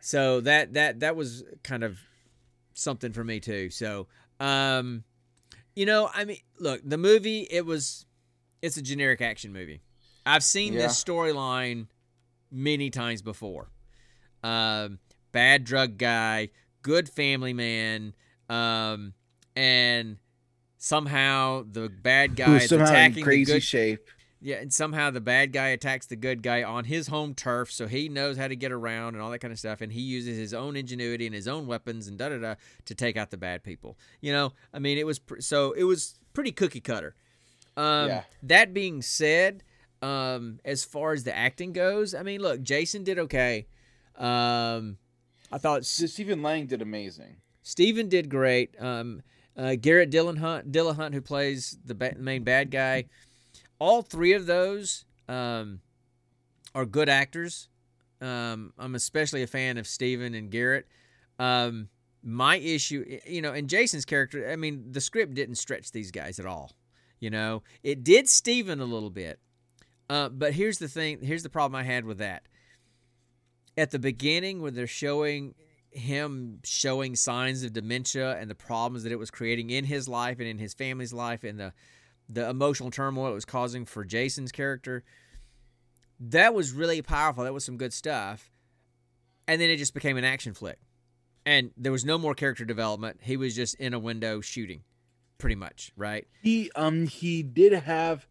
[0.00, 1.98] So that that that was kind of
[2.74, 3.70] something for me too.
[3.70, 4.06] So,
[4.40, 5.04] um,
[5.74, 8.06] you know, I mean, look, the movie it was,
[8.60, 9.82] it's a generic action movie.
[10.24, 11.88] I've seen this storyline
[12.50, 13.68] many times before.
[14.44, 14.98] Um,
[15.32, 16.50] bad drug guy,
[16.82, 18.14] good family man,
[18.48, 19.14] um,
[19.56, 20.18] and
[20.78, 23.62] somehow the bad guy is attacking the crazy good.
[23.62, 24.08] shape.
[24.44, 27.86] Yeah, and somehow the bad guy attacks the good guy on his home turf, so
[27.86, 30.36] he knows how to get around and all that kind of stuff, and he uses
[30.36, 32.54] his own ingenuity and his own weapons and da da da
[32.86, 33.96] to take out the bad people.
[34.20, 37.14] You know, I mean, it was pr- so it was pretty cookie cutter.
[37.76, 38.22] Um, Yeah.
[38.42, 39.62] That being said,
[40.02, 43.68] um, as far as the acting goes, I mean, look, Jason did okay.
[44.16, 44.98] Um,
[45.52, 47.36] I thought Stephen Lang did amazing.
[47.62, 48.74] Stephen did great.
[48.80, 49.22] Um,
[49.56, 53.04] uh, Garrett Dillahunt, Dillahunt, who plays the ba- main bad guy,
[53.78, 55.80] all three of those um,
[56.74, 57.68] are good actors.
[58.20, 60.86] Um, I'm especially a fan of Stephen and Garrett.
[61.38, 61.88] Um,
[62.22, 66.38] my issue, you know, and Jason's character, I mean, the script didn't stretch these guys
[66.38, 66.72] at all.
[67.18, 69.38] You know, it did Stephen a little bit.
[70.08, 72.42] Uh, but here's the thing here's the problem I had with that.
[73.76, 75.54] At the beginning, when they're showing
[75.92, 80.38] him showing signs of dementia and the problems that it was creating in his life
[80.38, 81.72] and in his family's life and the
[82.28, 85.04] the emotional turmoil it was causing for Jason's character
[86.18, 88.50] that was really powerful that was some good stuff
[89.46, 90.78] and then it just became an action flick
[91.44, 94.82] and there was no more character development he was just in a window shooting
[95.36, 98.26] pretty much right He um he did have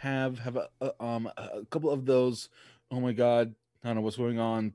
[0.00, 2.48] have have a, a um a couple of those.
[2.90, 4.74] Oh my God, I don't know what's going on.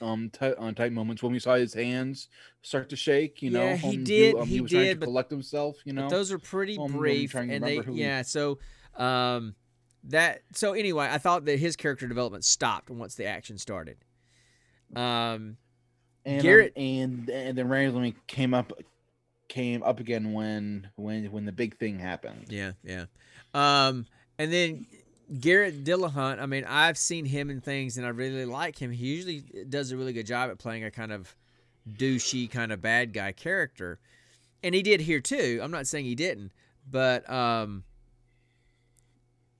[0.00, 2.28] Um, on tight moments when we saw his hands
[2.62, 3.42] start to shake.
[3.42, 5.76] You know, Yeah, he um, did- um, he was trying did, to but- collect himself.
[5.84, 8.22] You know, But those are pretty Um, brief, and they who he- yeah.
[8.22, 8.60] So
[8.94, 9.56] um,
[10.04, 13.96] that so anyway, I thought that his character development stopped once the action started.
[14.94, 15.56] Um,
[16.24, 18.72] and, um, Garrett- and and then randomly came up
[19.48, 22.46] came up again when when when the big thing happened.
[22.50, 23.06] yeah, yeah.
[23.54, 24.06] Um,
[24.38, 24.86] and then
[25.40, 26.40] Garrett Dillahunt.
[26.40, 28.90] I mean, I've seen him in things, and I really like him.
[28.90, 31.36] He usually does a really good job at playing a kind of
[31.90, 33.98] douchey, kind of bad guy character,
[34.62, 35.60] and he did here too.
[35.62, 36.52] I'm not saying he didn't,
[36.90, 37.84] but um,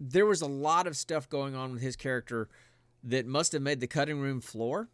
[0.01, 2.49] there was a lot of stuff going on with his character
[3.05, 4.89] that must have made the cutting room floor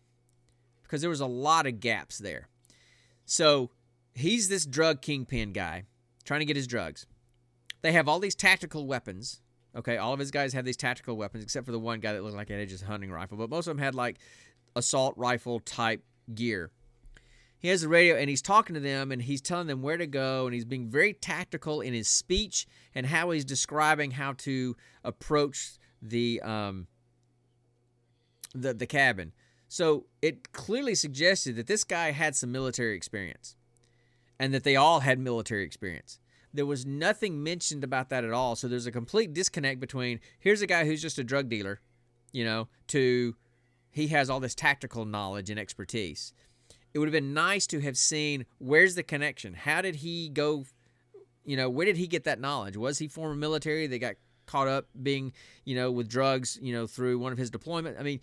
[0.83, 2.49] because there was a lot of gaps there.
[3.25, 3.71] So
[4.15, 5.85] he's this drug kingpin guy
[6.25, 7.07] trying to get his drugs.
[7.83, 9.41] They have all these tactical weapons.
[9.77, 12.23] Okay, all of his guys have these tactical weapons, except for the one guy that
[12.23, 13.37] looked like he had just a hunting rifle.
[13.37, 14.19] But most of them had like
[14.77, 16.05] assault rifle type
[16.35, 16.71] gear.
[17.59, 20.07] He has the radio and he's talking to them and he's telling them where to
[20.07, 24.77] go and he's being very tactical in his speech and how he's describing how to
[25.03, 26.87] approach the um
[28.55, 29.33] the the cabin.
[29.69, 33.57] So it clearly suggested that this guy had some military experience
[34.39, 36.21] and that they all had military experience.
[36.55, 38.57] There was nothing mentioned about that at all.
[38.57, 41.81] So there's a complete disconnect between here's a guy who's just a drug dealer,
[42.33, 43.35] you know, to
[43.91, 46.33] he has all this tactical knowledge and expertise.
[46.93, 49.55] It would have been nice to have seen where's the connection?
[49.55, 50.65] How did he go
[51.45, 52.77] you know, where did he get that knowledge?
[52.77, 54.15] Was he former military They got
[54.47, 55.33] caught up being,
[55.65, 57.99] you know, with drugs, you know, through one of his deployment?
[57.99, 58.21] I mean,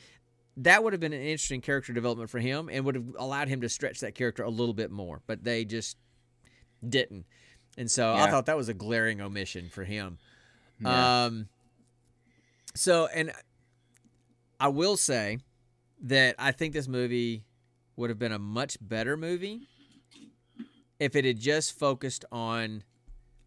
[0.58, 3.62] that would have been an interesting character development for him and would have allowed him
[3.62, 5.98] to stretch that character a little bit more, but they just
[6.88, 7.26] didn't.
[7.78, 10.18] And so I thought that was a glaring omission for him.
[10.80, 11.26] Yeah.
[11.26, 11.48] Um
[12.76, 13.32] so and
[14.60, 15.40] I will say
[16.04, 17.44] that I think this movie
[17.96, 19.68] would have been a much better movie
[21.00, 22.84] if it had just focused on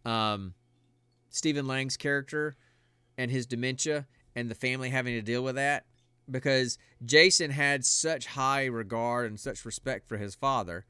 [0.03, 0.53] um,
[1.29, 2.55] Stephen Lang's character
[3.17, 5.85] and his dementia and the family having to deal with that
[6.29, 10.85] because Jason had such high regard and such respect for his father.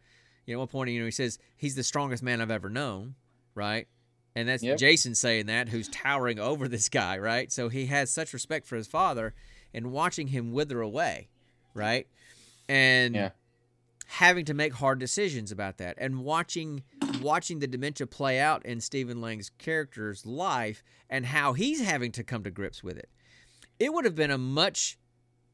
[0.45, 2.69] You know, at one point, you know, he says he's the strongest man I've ever
[2.69, 3.15] known,
[3.55, 3.87] right?
[4.35, 4.77] And that's Yep.
[4.77, 7.51] Jason saying that, who's towering over this guy, right?
[7.51, 9.33] So he has such respect for his father,
[9.73, 11.29] and watching him wither away,
[11.73, 12.07] right?
[12.69, 13.29] And Yeah.
[14.07, 16.83] having to make hard decisions about that and watching
[17.21, 22.23] watching the dementia play out in Stephen Lang's character's life and how he's having to
[22.23, 23.09] come to grips with it.
[23.79, 24.97] It would have been a much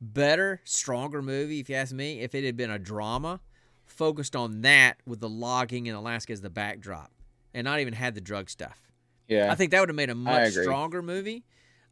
[0.02, 3.39] better, stronger movie if you ask me if it had been a drama
[3.86, 7.12] focused on that with the logging in Alaska as the backdrop
[7.54, 8.80] and not even had the drug stuff.
[9.28, 9.52] yeah.
[9.52, 11.43] I think that would have made a much stronger movie.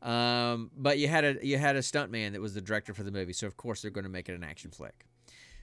[0.01, 3.11] Um, but you had a you had a stuntman that was the director for the
[3.11, 5.05] movie, so of course they're going to make it an action flick.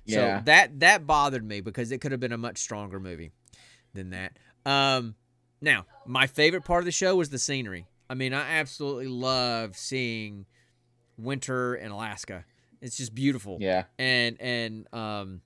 [0.04, 0.38] Yeah.
[0.38, 3.32] So that that bothered me because it could have been a much stronger movie
[3.94, 4.38] than that.
[4.66, 5.14] Um,
[5.62, 7.86] now my favorite part of the show was the scenery.
[8.10, 10.46] I mean, I absolutely love seeing
[11.16, 12.44] winter in Alaska.
[12.80, 13.84] It's just beautiful yeah.
[13.98, 15.40] and and um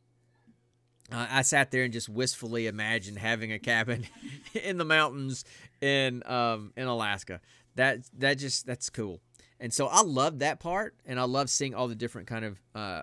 [1.12, 4.06] I I sat there and just wistfully imagined having a cabin
[4.54, 5.44] in the mountains
[5.80, 7.40] in um in Alaska.
[7.76, 9.20] That that just that's cool.
[9.58, 12.60] And so I loved that part and I love seeing all the different kind of
[12.74, 13.02] uh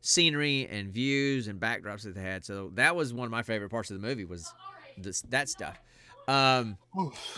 [0.00, 2.44] scenery and views and backdrops that they had.
[2.44, 4.52] So that was one of my favorite parts of the movie was
[4.96, 5.78] this that stuff.
[6.26, 6.76] Um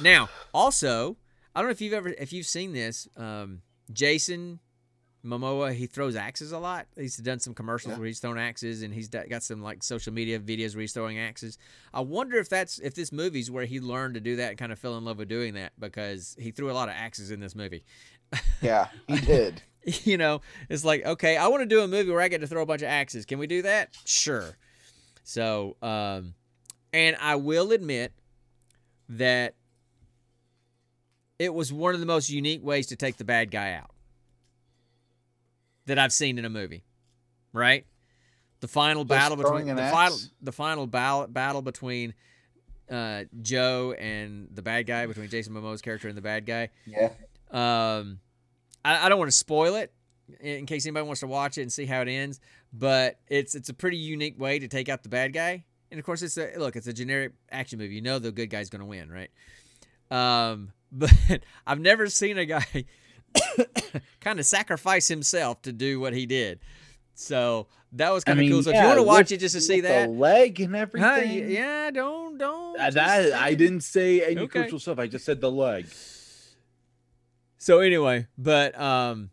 [0.03, 1.17] now, also,
[1.55, 3.63] I don't know if you've ever if you've seen this, um
[3.93, 4.61] Jason
[5.25, 6.87] Momoa, he throws axes a lot.
[6.97, 10.39] He's done some commercials where he's thrown axes, and he's got some like social media
[10.39, 11.59] videos where he's throwing axes.
[11.93, 14.73] I wonder if that's if this movie's where he learned to do that and kind
[14.73, 17.41] of fell in love with doing that because he threw a lot of axes in
[17.41, 17.85] this movie.
[18.63, 18.89] Yeah.
[19.09, 19.63] He did.
[20.05, 22.47] you know, it's like okay, I want to do a movie where I get to
[22.47, 23.25] throw a bunch of axes.
[23.25, 23.97] Can we do that?
[24.05, 24.57] Sure.
[25.25, 26.35] So, um,
[26.93, 28.13] and I will admit
[29.09, 29.55] that
[31.39, 33.91] it was one of the most unique ways to take the bad guy out
[35.87, 36.85] that I've seen in a movie.
[37.53, 37.87] Right?
[38.61, 42.15] The final battle between the final the final battle battle between
[42.91, 46.71] uh, Joe and the bad guy between Jason Momoa's character and the bad guy.
[46.87, 47.11] Yeah.
[47.51, 48.21] Um,
[48.85, 49.93] I, I don't want to spoil it
[50.41, 52.41] in case anybody wants to watch it and see how it ends.
[52.73, 55.65] But it's it's a pretty unique way to take out the bad guy.
[55.91, 56.77] And of course, it's a look.
[56.77, 57.95] It's a generic action movie.
[57.95, 59.31] You know the good guy's going to win, right?
[60.11, 61.13] Um, but
[61.67, 62.85] I've never seen a guy
[64.21, 66.61] kind of sacrifice himself to do what he did.
[67.15, 68.63] So that was I kind of mean, cool.
[68.63, 70.75] So if you want to watch with- it just to see that, the leg and
[70.77, 71.05] everything.
[71.29, 74.61] y- yeah, don't don't Uh, that I didn't say any Okay.
[74.63, 74.99] crucial stuff.
[74.99, 75.87] I just said the leg.
[77.59, 79.31] so anyway, but um,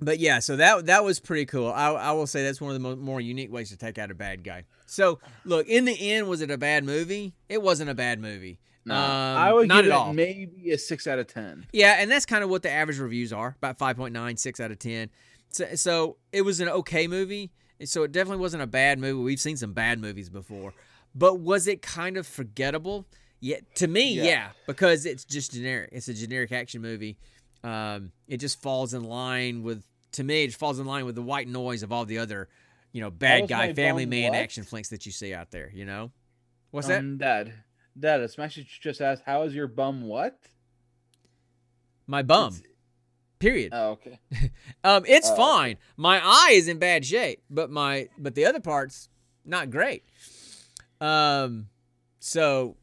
[0.00, 1.68] but yeah, so that that was pretty cool.
[1.72, 4.10] I I will say that's one of the mo- more unique ways to take out
[4.10, 4.64] a bad guy.
[4.86, 7.34] So look, in the end, was it a bad movie?
[7.48, 8.58] It wasn't a bad movie.
[8.84, 10.12] No, Um, I would not give at it all.
[10.12, 11.66] maybe a six out of ten.
[11.72, 14.78] Yeah, and that's kind of what the average reviews are about 5.9, 6 out of
[14.80, 15.08] 10.
[15.50, 17.52] So, so it was an okay movie.
[17.84, 19.22] So it definitely wasn't a bad movie.
[19.22, 20.72] We've seen some bad movies before.
[21.14, 23.06] But was it kind of forgettable?
[23.40, 24.48] Yeah, to me, yeah, Yeah.
[24.66, 25.90] because it's just generic.
[25.92, 27.18] It's a generic action movie.
[27.64, 31.14] Um, it just falls in line with, to me, it just falls in line with
[31.16, 32.48] the white noise of all the other,
[32.92, 34.38] you know, bad guy, family man what?
[34.38, 35.70] action flicks that you see out there.
[35.74, 36.10] You know,
[36.70, 37.02] what's that?
[37.98, 40.02] Dad, Dad, a Smash just asked, "How is your bum?
[40.02, 40.38] What?"
[42.06, 42.54] My bum.
[42.54, 42.68] It's-
[43.38, 43.72] Period.
[43.74, 44.20] Oh, okay.
[44.84, 45.36] Um, it's Oh.
[45.36, 45.76] fine.
[45.96, 49.08] My eye is in bad shape, but my but the other parts
[49.44, 50.04] not great.
[51.00, 51.68] Um,
[52.20, 52.76] so,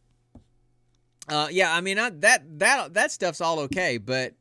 [1.30, 4.34] uh, yeah, I mean, I, that that that stuff's all okay, but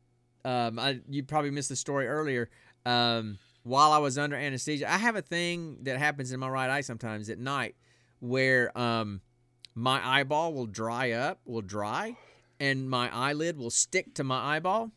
[0.44, 2.48] um, I you probably missed the story earlier.
[2.86, 6.70] Um, while I was under anesthesia, I have a thing that happens in my right
[6.70, 7.76] eye sometimes at night,
[8.20, 9.20] where um,
[9.78, 12.16] my eyeball will dry up, will dry,
[12.58, 14.90] and my eyelid will stick to my eyeball.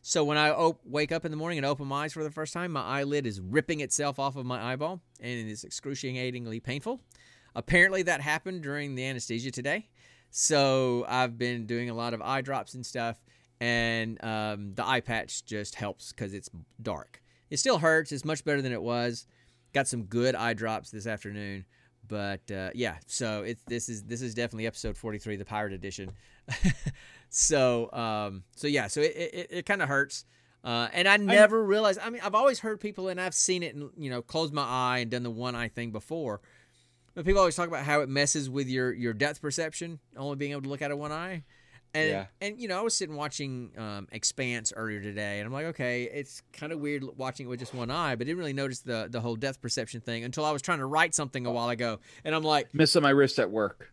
[0.00, 2.30] So when I op- wake up in the morning and open my eyes for the
[2.30, 6.60] first time, my eyelid is ripping itself off of my eyeball, and it is excruciatingly
[6.60, 7.00] painful.
[7.56, 9.88] Apparently, that happened during the anesthesia today.
[10.30, 13.20] So I've been doing a lot of eye drops and stuff,
[13.60, 16.48] and um, the eye patch just helps because it's
[16.80, 17.22] dark.
[17.50, 18.12] It still hurts.
[18.12, 19.26] It's much better than it was.
[19.72, 21.64] Got some good eye drops this afternoon,
[22.08, 22.96] but uh, yeah.
[23.06, 26.12] So it's this is this is definitely episode forty three, the pirate edition.
[27.28, 28.86] so um, so yeah.
[28.88, 30.24] So it it, it kind of hurts.
[30.64, 32.00] Uh, and I never realized.
[32.02, 34.64] I mean, I've always heard people, and I've seen it, and you know, closed my
[34.64, 36.40] eye and done the one eye thing before.
[37.14, 40.52] But people always talk about how it messes with your your depth perception, only being
[40.52, 41.44] able to look out of one eye.
[41.94, 42.26] And Yeah.
[42.40, 46.04] and you know, I was sitting watching um, Expanse earlier today, and I'm like, okay,
[46.04, 49.08] it's kind of weird watching it with just one eye, but didn't really notice the
[49.10, 51.98] the whole depth perception thing until I was trying to write something a while ago,
[52.24, 53.90] and I'm like, Missing my wrist at work.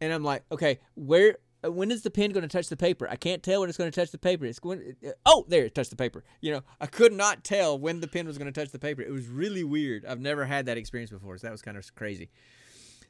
[0.00, 1.38] and I'm like, okay, where?
[1.64, 3.08] uh, When is the pen going to touch the paper?
[3.08, 4.44] I can't tell when it's going to touch the paper.
[4.44, 4.96] It's going.
[5.06, 6.24] uh, Oh, there it touched the paper.
[6.42, 9.00] You know, I could not tell when the pen was going to touch the paper.
[9.02, 10.04] It was really weird.
[10.04, 12.28] I've never had that experience before, so that was kind of crazy.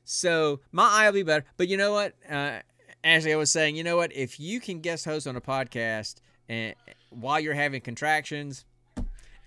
[0.05, 1.45] So my eye will be better.
[1.57, 2.15] But you know what?
[2.29, 2.61] Uh,
[3.03, 4.15] Ashley, I was saying, you know what?
[4.15, 6.17] If you can guest host on a podcast
[6.49, 6.75] and
[7.11, 8.65] while you're having contractions,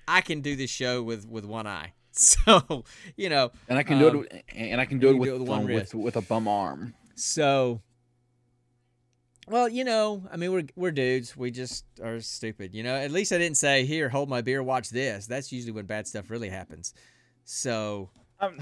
[0.08, 1.94] I can do this show with with one eye.
[2.16, 2.84] So
[3.18, 4.44] you know, And I can do Um, it.
[4.54, 6.48] And I can do it with do it with one um, with with a bum
[6.48, 6.94] arm.
[7.16, 7.82] So,
[9.48, 11.36] well, you know, I mean, we're we're dudes.
[11.36, 12.96] We just are stupid, you know.
[12.96, 16.08] At least I didn't say, "Here, hold my beer, watch this." That's usually when bad
[16.08, 16.94] stuff really happens.
[17.46, 18.60] So, Um,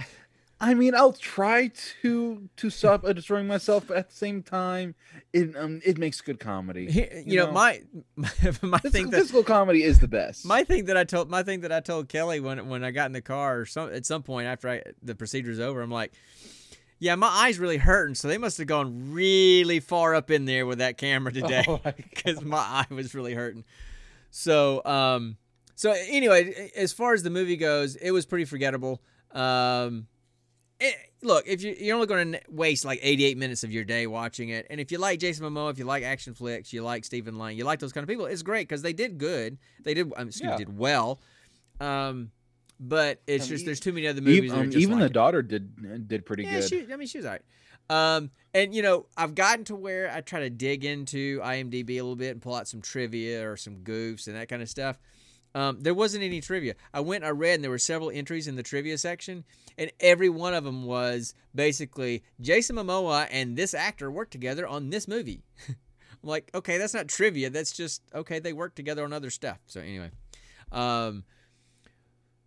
[0.63, 4.93] I mean, I'll try to to stop uh, destroying myself, but at the same time,
[5.33, 6.85] it um it makes good comedy.
[6.85, 7.81] you, You know, know, my
[8.15, 8.29] my,
[8.61, 10.45] my Physical, thing that physical comedy is the best.
[10.45, 13.07] my thing that I told my thing that I told Kelly when when I got
[13.07, 16.13] in the car or some at some point after I, the procedure's over, I'm like.
[17.03, 20.67] Yeah, my eyes really hurting, so they must have gone really far up in there
[20.67, 21.63] with that camera today.
[21.67, 23.63] Oh my because my eye was really hurting.
[24.29, 25.37] So, um,
[25.73, 29.01] so anyway, as far as the movie goes, it was pretty forgettable.
[29.31, 30.05] Um,
[30.81, 34.07] it, look, if you you're only going to waste like 88 minutes of your day
[34.07, 37.05] watching it, and if you like Jason Momoa, if you like action flicks, you like
[37.05, 39.57] Stephen Lang, you like those kind of people, it's great because they did good.
[39.83, 40.57] They did, um, excuse me, Yeah.
[40.57, 41.21] did well.
[41.79, 42.31] Um,
[42.79, 44.37] but it's Um, just e- there's too many other movies.
[44.37, 45.13] even, that are um, just even like the it.
[45.13, 46.69] daughter did did pretty Yeah, good.
[46.69, 46.87] she.
[46.91, 47.41] I mean, she was alright.
[47.89, 52.01] Um, and you know, I've gotten to where I try to dig into IMDb a
[52.01, 54.97] little bit and pull out some trivia or some goofs and that kind of stuff.
[55.53, 56.75] Um, there wasn't any trivia.
[56.93, 59.43] I went, I read, and there were several entries in the trivia section,
[59.77, 64.89] and every one of them was basically Jason Momoa and this actor worked together on
[64.89, 65.43] this movie.
[65.67, 67.49] I'm like, okay, that's not trivia.
[67.49, 68.39] That's just okay.
[68.39, 69.57] They worked together on other stuff.
[69.65, 70.11] So anyway,
[70.71, 71.23] um,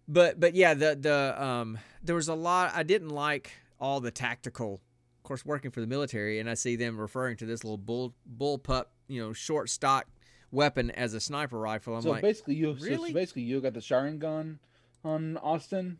[0.08, 4.10] but but yeah, the the um there was a lot I didn't like all the
[4.10, 4.80] tactical.
[5.18, 8.14] Of course, working for the military, and I see them referring to this little bull
[8.26, 10.06] bull pup, you know, short stock
[10.54, 11.96] weapon as a sniper rifle.
[11.96, 14.58] I'm so like, basically, you so basically you got the Sharingan gun
[15.04, 15.98] on Austin.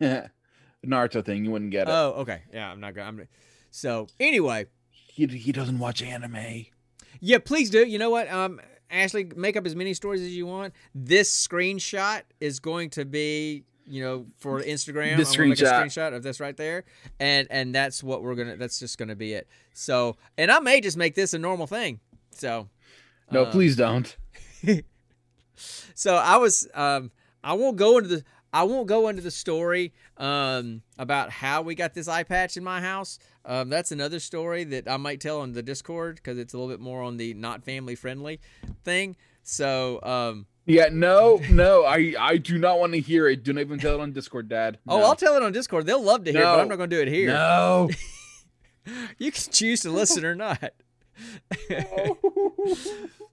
[0.86, 1.90] Naruto thing, you wouldn't get it.
[1.90, 3.08] oh, okay, yeah, I'm not gonna.
[3.08, 3.28] I'm
[3.70, 6.66] so anyway, he he doesn't watch anime.
[7.20, 7.86] yeah, please do.
[7.86, 8.60] You know what, um,
[8.90, 10.72] Ashley, make up as many stories as you want.
[10.94, 13.64] This screenshot is going to be.
[13.86, 15.82] You know, for Instagram, This I'm gonna make a screenshot.
[15.86, 16.84] screenshot of this right there,
[17.18, 18.56] and and that's what we're gonna.
[18.56, 19.48] That's just gonna be it.
[19.74, 21.98] So, and I may just make this a normal thing.
[22.30, 22.68] So,
[23.30, 24.16] No, uh, please don't.
[25.94, 27.10] So I was, um,
[27.44, 28.24] I won't go into the.
[28.52, 32.64] I won't go into the story um, about how we got this eye patch in
[32.64, 33.18] my house.
[33.44, 36.72] Um, that's another story that I might tell on the Discord because it's a little
[36.72, 38.40] bit more on the not family friendly
[38.82, 39.14] thing.
[39.44, 43.44] So, um, Yeah, no, no, I I do not want to hear it.
[43.44, 44.78] Do not even tell it on Discord, Dad.
[44.88, 45.84] oh, I'll tell it on Discord.
[45.86, 47.28] They'll love to hear, it, but I'm not going to do it here.
[47.28, 47.90] No.
[49.18, 50.72] You can choose to listen or not.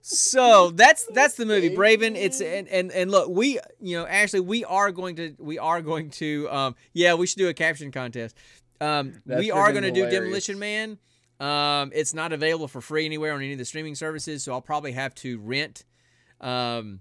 [0.00, 2.14] So that's that's the movie Braven.
[2.16, 5.82] It's and, and and look, we you know Ashley, we are going to we are
[5.82, 8.36] going to um yeah we should do a caption contest.
[8.80, 10.08] Um, That's we are going to do.
[10.08, 10.98] Demolition Man.
[11.40, 14.60] Um, it's not available for free anywhere on any of the streaming services, so I'll
[14.60, 15.84] probably have to rent
[16.40, 17.00] um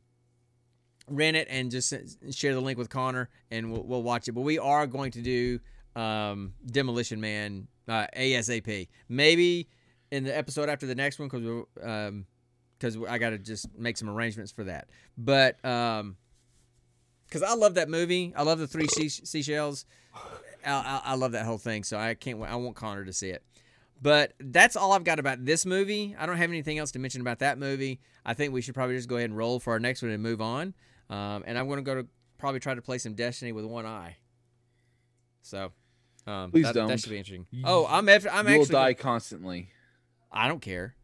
[1.10, 1.94] rent it and just
[2.32, 4.34] share the link with Connor and we'll, we'll watch it.
[4.34, 5.60] But we are going to do
[5.96, 8.88] um, Demolition Man uh, ASAP.
[9.10, 9.70] Maybe
[10.12, 12.26] in the episode after the next one because um,
[12.78, 14.88] because I got to just make some arrangements for that.
[15.18, 16.18] But um,
[17.28, 19.86] because I love that movie, I love the three sea- seashells.
[20.66, 22.40] I, I, I love that whole thing, so I can't.
[22.40, 22.50] wait.
[22.50, 23.44] I want Connor to see it.
[24.02, 26.16] But that's all I've got about this movie.
[26.20, 28.00] I don't have anything else to mention about that movie.
[28.26, 30.22] I think we should probably just go ahead and roll for our next one and
[30.22, 30.76] move on.
[31.10, 33.88] Um, and I'm going to go to probably try to play some Destiny with one
[33.88, 34.18] eye.
[35.42, 35.72] So,
[36.28, 36.88] um, Please that, don't.
[36.90, 37.48] That should be interesting.
[37.64, 39.70] Oh, I'm eff- I'm you will actually die constantly.
[40.38, 40.96] I don't care.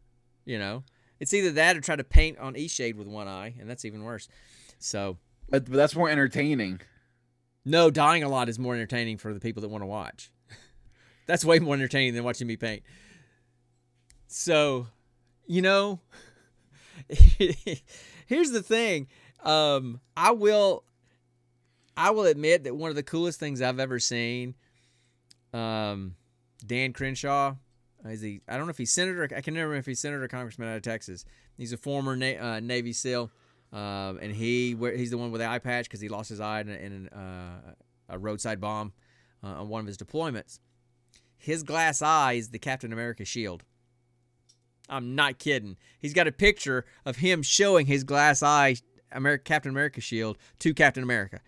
[0.44, 0.84] You know,
[1.20, 3.84] it's either that or try to paint on E shade with one eye, and that's
[3.84, 4.28] even worse.
[4.78, 5.18] So,
[5.48, 6.80] But, but that's more entertaining.
[7.64, 10.30] no, dying a lot is more entertaining for the people that want to watch.
[11.26, 12.82] that's way more entertaining than watching me paint.
[14.28, 14.86] So,
[15.46, 16.00] you know,
[18.26, 19.08] here's the thing.
[19.42, 20.84] Um, I will,
[21.96, 24.54] I will admit that one of the coolest things I've ever seen.
[25.52, 26.16] Um,
[26.66, 27.54] Dan Crenshaw,
[28.10, 28.40] is he?
[28.48, 29.24] I don't know if he's senator.
[29.34, 31.24] I can never remember if he's senator or congressman out of Texas.
[31.56, 33.30] He's a former Na- uh, Navy SEAL,
[33.72, 36.60] um, and he he's the one with the eye patch because he lost his eye
[36.60, 37.74] in, a- in uh,
[38.08, 38.92] a roadside bomb
[39.42, 40.58] uh, on one of his deployments.
[41.36, 43.64] His glass eye is the Captain America shield.
[44.88, 45.76] I'm not kidding.
[45.98, 48.76] He's got a picture of him showing his glass eye
[49.12, 51.40] America, Captain America shield to Captain America,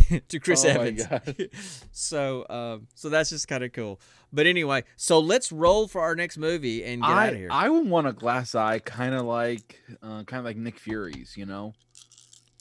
[0.28, 1.04] to Chris Oh Evans.
[1.92, 4.00] So, um, so that's just kind of cool.
[4.32, 7.48] But anyway, so let's roll for our next movie and get I out of here.
[7.50, 11.34] I would want a glass eye, kind of like, uh, kind of like Nick Fury's.
[11.36, 11.74] You know.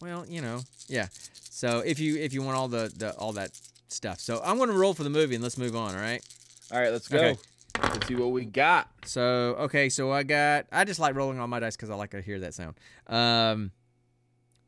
[0.01, 1.07] well, you know, yeah.
[1.49, 3.51] So if you if you want all the, the all that
[3.87, 5.95] stuff, so I'm going to roll for the movie and let's move on.
[5.95, 6.23] All right.
[6.71, 7.17] All right, let's go.
[7.17, 7.37] Okay.
[7.81, 8.89] Let's see what we got.
[9.05, 12.11] So okay, so I got I just like rolling on my dice because I like
[12.11, 12.75] to hear that sound.
[13.07, 13.71] Um,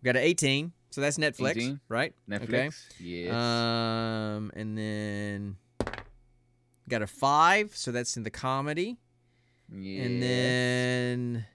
[0.01, 1.79] we got an 18, so that's Netflix, 18.
[1.89, 2.13] right?
[2.29, 2.43] Netflix.
[2.43, 2.69] Okay.
[2.99, 3.33] Yes.
[3.33, 5.55] Um, and then
[6.87, 8.99] got a five, so that's in the comedy.
[9.73, 10.05] yes.
[10.05, 11.45] And then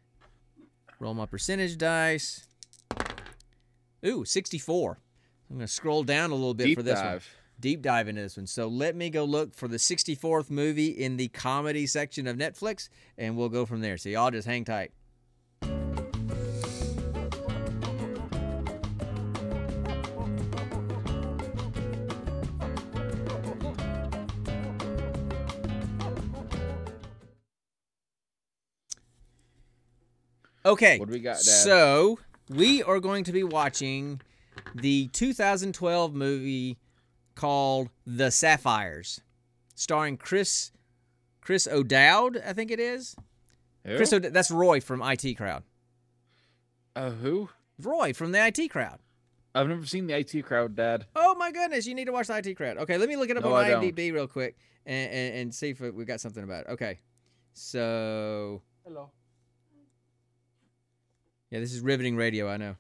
[0.99, 2.49] roll my percentage dice.
[4.05, 4.99] Ooh, 64.
[5.49, 7.21] I'm going to scroll down a little bit deep for this one.
[7.61, 8.49] Deep dive into this one.
[8.49, 12.89] So let me go look for the 64th movie in the comedy section of Netflix,
[13.17, 13.99] and we'll go from there.
[13.99, 14.91] So y'all just hang tight.
[30.69, 30.99] Okay.
[30.99, 31.43] What do we got, Dad?
[31.43, 32.19] So
[32.51, 34.21] we are going to be watching
[34.75, 36.79] the 2012 movie
[37.35, 39.21] called The Sapphires,
[39.75, 40.73] starring Chris
[41.41, 43.17] Chris O'Dowd, I think it is.
[43.87, 43.97] Who?
[43.97, 45.63] Chris O'D- that's Roy from IT Crowd.
[46.95, 47.49] uh, who?
[47.81, 48.99] Roy from the IT Crowd.
[49.55, 51.07] I've never seen the IT crowd, Dad.
[51.17, 52.77] Oh my goodness, you need to watch the IT Crowd.
[52.79, 53.83] Okay, let me look it up No, on I don't.
[53.83, 56.71] IMDb real quick and, and, and see if we got something about it.
[56.73, 56.99] Okay,
[57.55, 59.11] so Hello.
[61.51, 62.49] Yeah, this is riveting radio.
[62.49, 62.77] I know.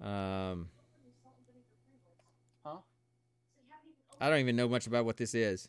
[0.00, 0.68] Um,
[2.64, 2.76] Huh?
[4.20, 5.68] I don't even know much about what this is.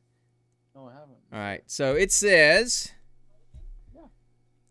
[0.75, 1.17] No, I haven't.
[1.31, 1.63] All right.
[1.67, 2.91] So it says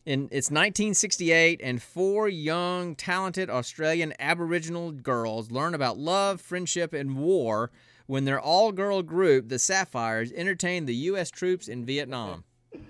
[0.05, 7.16] in it's 1968 and four young talented Australian Aboriginal girls learn about love, friendship and
[7.16, 7.70] war
[8.07, 12.45] when their all-girl group, the Sapphires, entertain the US troops in Vietnam.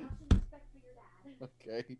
[1.42, 1.96] Okay.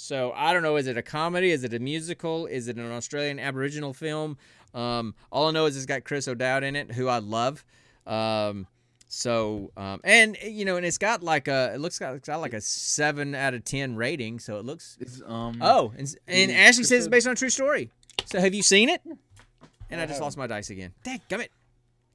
[0.00, 0.76] So I don't know.
[0.76, 1.50] Is it a comedy?
[1.50, 2.46] Is it a musical?
[2.46, 4.38] Is it an Australian Aboriginal film?
[4.72, 7.64] Um, all I know is it's got Chris O'Dowd in it, who I love.
[8.06, 8.68] Um,
[9.08, 12.40] so um, and you know, and it's got like a it looks got, it's got
[12.40, 14.38] like a seven out of ten rating.
[14.38, 14.98] So it looks.
[15.26, 15.58] Um.
[15.60, 17.90] Oh, and, and Ashley says it's based on a true story.
[18.26, 19.02] So have you seen it?
[19.90, 20.92] And I just lost my dice again.
[21.02, 21.48] Dang, gummit.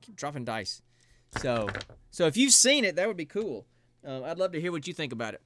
[0.01, 0.81] Keep dropping dice.
[1.41, 1.67] So
[2.11, 3.65] so if you've seen it, that would be cool.
[4.07, 5.41] Uh, I'd love to hear what you think about it.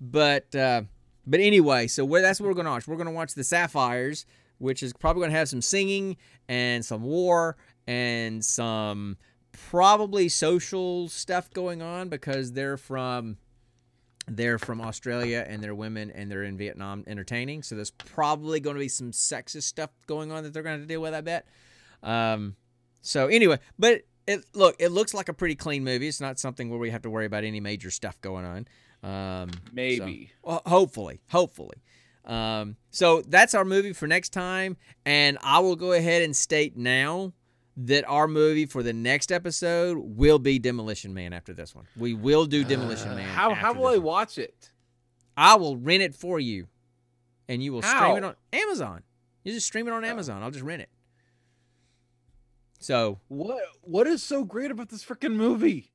[0.00, 0.82] But uh,
[1.26, 2.88] but anyway, so that's what we're gonna watch.
[2.88, 4.26] We're gonna watch the Sapphires,
[4.58, 6.16] which is probably gonna have some singing
[6.48, 9.16] and some war and some
[9.52, 13.36] probably social stuff going on because they're from
[14.26, 17.62] they're from Australia and they're women and they're in Vietnam entertaining.
[17.62, 20.82] So there's probably going to be some sexist stuff going on that they're going to
[20.82, 21.14] to deal with.
[21.14, 21.46] I bet.
[22.02, 22.54] Um,
[23.02, 26.06] so anyway, but it look it looks like a pretty clean movie.
[26.06, 28.68] It's not something where we have to worry about any major stuff going on.
[29.02, 30.30] Um, so- Maybe.
[30.42, 31.78] well, hopefully, hopefully.
[32.24, 34.76] Um, so that's our movie for next time,
[35.06, 37.32] and I will go ahead and state now
[37.78, 41.32] that our movie for the next episode will be Demolition Man.
[41.32, 43.26] After this one, we will do Demolition Man.
[43.28, 44.02] How how will I one.
[44.02, 44.70] watch it?
[45.36, 46.68] I will rent it for you,
[47.48, 49.02] and you will stream it on Amazon.
[49.44, 50.42] You just stream it on Amazon.
[50.42, 50.90] I'll just rent it.
[52.78, 55.92] So What what is so great about this freaking movie?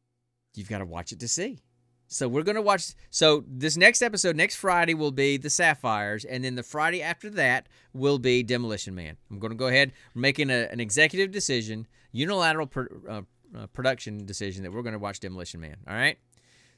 [0.56, 1.60] you've got to watch it to see.
[2.08, 2.93] So we're gonna watch.
[3.10, 7.30] So this next episode, next Friday, will be the Sapphires, and then the Friday after
[7.32, 9.18] that will be Demolition Man.
[9.32, 9.91] I'm gonna go ahead.
[10.14, 13.22] We're making a, an executive decision, unilateral pro, uh,
[13.58, 15.78] uh, production decision that we're gonna watch Demolition Man.
[15.88, 16.18] All right.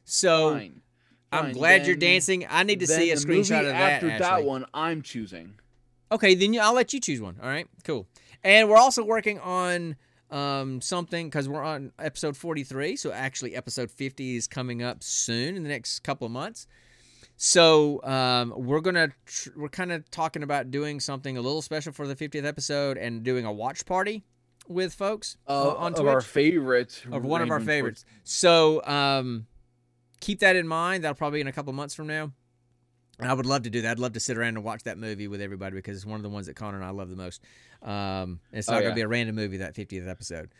[0.05, 0.81] So Fine.
[1.31, 2.45] I'm Fine, glad you're dancing.
[2.49, 4.03] I need to see a screenshot of that.
[4.03, 5.55] After that one, I'm choosing.
[6.09, 7.37] Okay, then I'll let you choose one.
[7.43, 8.07] All right, cool.
[8.43, 9.97] And we're also working on
[10.31, 12.95] um, something because we're on episode 43.
[12.95, 16.67] So actually, episode 50 is coming up soon in the next couple of months.
[17.37, 21.91] So um, we're gonna tr- we're kind of talking about doing something a little special
[21.93, 24.23] for the 50th episode and doing a watch party
[24.67, 27.03] with folks Uh, on of Twitch our favorite.
[27.11, 28.05] of one of our favorites.
[28.23, 29.45] So um,
[30.19, 31.03] keep that in mind.
[31.03, 32.31] That'll probably be in a couple months from now.
[33.19, 33.91] And I would love to do that.
[33.91, 36.23] I'd love to sit around and watch that movie with everybody because it's one of
[36.23, 37.41] the ones that Connor and I love the most.
[37.81, 38.89] Um, it's Oh, not going yeah.
[38.89, 40.51] to be a random movie that 50th episode.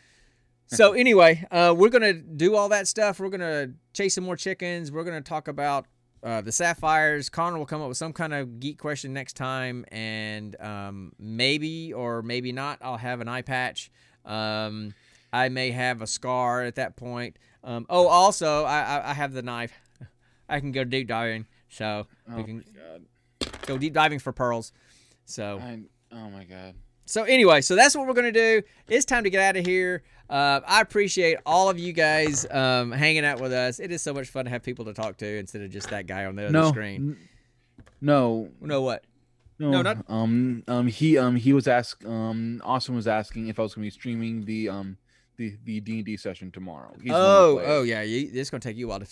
[0.66, 3.20] So anyway, uh, we're gonna do all that stuff.
[3.20, 4.90] We're gonna chase some more chickens.
[4.92, 5.86] We're gonna talk about
[6.22, 7.28] uh, the sapphires.
[7.28, 11.92] Connor will come up with some kind of geek question next time, and um, maybe
[11.92, 13.90] or maybe not, I'll have an eye patch.
[14.24, 14.94] Um,
[15.32, 17.38] I may have a scar at that point.
[17.64, 19.72] Um, oh, also, I, I, I have the knife.
[20.48, 22.64] I can go deep diving, so Oh we can
[23.66, 24.72] go deep diving for pearls.
[25.24, 25.80] So I,
[26.12, 26.74] oh my god.
[27.06, 28.62] so anyway, so that's what we're gonna do.
[28.88, 30.02] It's time to get out of here.
[30.30, 33.80] Uh, I appreciate all of you guys um, hanging out with us.
[33.80, 36.06] It is so much fun to have people to talk to instead of just that
[36.06, 36.68] guy on the other No.
[36.70, 37.16] screen.
[37.18, 37.28] n-
[38.00, 38.50] No.
[38.60, 39.04] No, what?
[39.58, 43.58] No, No, not- um, um, he, um, he was ask, um, Austin was asking if
[43.58, 44.98] I was gonna be streaming the, um,
[45.38, 46.94] the the D and D session tomorrow.
[47.02, 48.02] He's Oh, oh yeah.
[48.02, 49.06] It's gonna take you a while to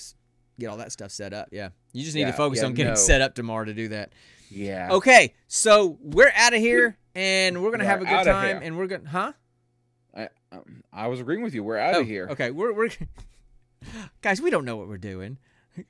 [0.58, 1.48] get all that stuff set up.
[1.52, 2.98] Yeah, you just need to focus yeah, on getting no.
[2.98, 4.12] set up tomorrow to do that.
[4.50, 4.88] yeah.
[4.92, 8.86] Okay, so we're out of here, and we're gonna have a good time, and we're
[8.86, 9.32] gonna, huh?
[10.16, 11.62] I, um, I was agreeing with you.
[11.62, 12.28] We're out Oh, of here.
[12.30, 12.88] Okay, we're we're
[14.22, 14.40] guys.
[14.40, 15.38] We don't know what we're doing.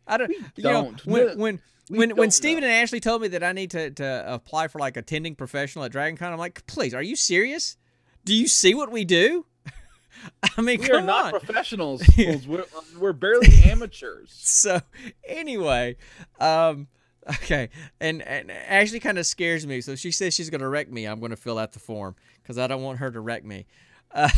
[0.06, 0.28] I don't.
[0.28, 1.04] We you don't.
[1.06, 2.56] when when we when when know.
[2.56, 5.92] and Ashley told me that I need to to apply for like attending professional at
[5.92, 7.76] DragonCon, I'm like, please, are you serious?
[8.24, 9.46] Do you see what we do?
[10.56, 11.40] I mean, We are not on.
[11.40, 12.02] professionals.
[12.46, 12.64] we're,
[12.98, 14.30] we're barely amateurs.
[14.38, 14.80] so
[15.26, 15.96] anyway,
[16.40, 16.88] um,
[17.28, 17.68] okay,
[18.00, 19.80] and and Ashley kind of scares me.
[19.80, 21.04] So she says she's gonna wreck me.
[21.06, 23.66] I'm gonna fill out the form because I don't want her to wreck me.
[24.12, 24.28] Uh,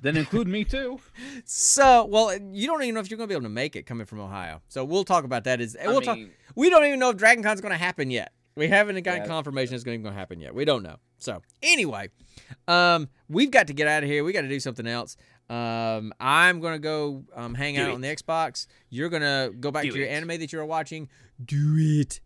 [0.00, 0.98] Then include me too.
[1.44, 4.06] so well, you don't even know if you're gonna be able to make it coming
[4.06, 4.62] from Ohio.
[4.68, 5.60] So we'll talk about that.
[5.60, 6.16] Is we'll talk.
[6.16, 8.32] mean, We don't even know if DragonCon's gonna happen yet.
[8.54, 9.28] We haven't gotten Yeah.
[9.28, 10.54] confirmation it's going to happen yet.
[10.54, 10.96] We don't know.
[11.18, 12.08] So anyway,
[12.68, 14.24] um, we've got to get out of here.
[14.24, 15.16] We got to do something else.
[15.50, 17.94] Um, I'm gonna go um, hang Do out it.
[17.94, 18.66] on the Xbox.
[18.88, 20.10] You're gonna go back Do to your it.
[20.10, 21.08] anime that you're watching.
[21.44, 22.20] Do it.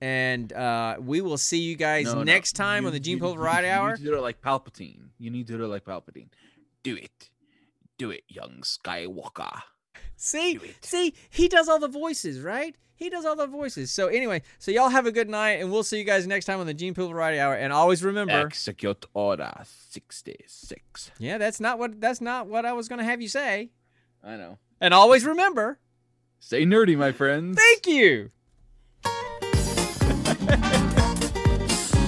[0.00, 2.22] And uh, we will see you guys no, no.
[2.22, 3.90] next time You- on the Gene you- Pool you- you Hour.
[3.90, 5.08] need to do it like Palpatine.
[5.18, 6.28] You need to do it like Palpatine.
[6.82, 7.28] Do it.
[7.98, 9.60] Do it, young Skywalker.
[10.22, 12.76] See, see, he does all the voices, right?
[12.94, 13.90] He does all the voices.
[13.90, 16.60] So anyway, so y'all have a good night, and we'll see you guys next time
[16.60, 17.54] on the Gene Pool Variety Hour.
[17.54, 21.10] And always remember, Execute Order 66.
[21.18, 23.70] yeah, that's not what that's not what I was gonna have you say.
[24.22, 24.58] I know.
[24.78, 25.78] And always remember,
[26.38, 27.58] Stay nerdy, my friends.
[27.58, 28.30] thank you.
[29.04, 29.10] Do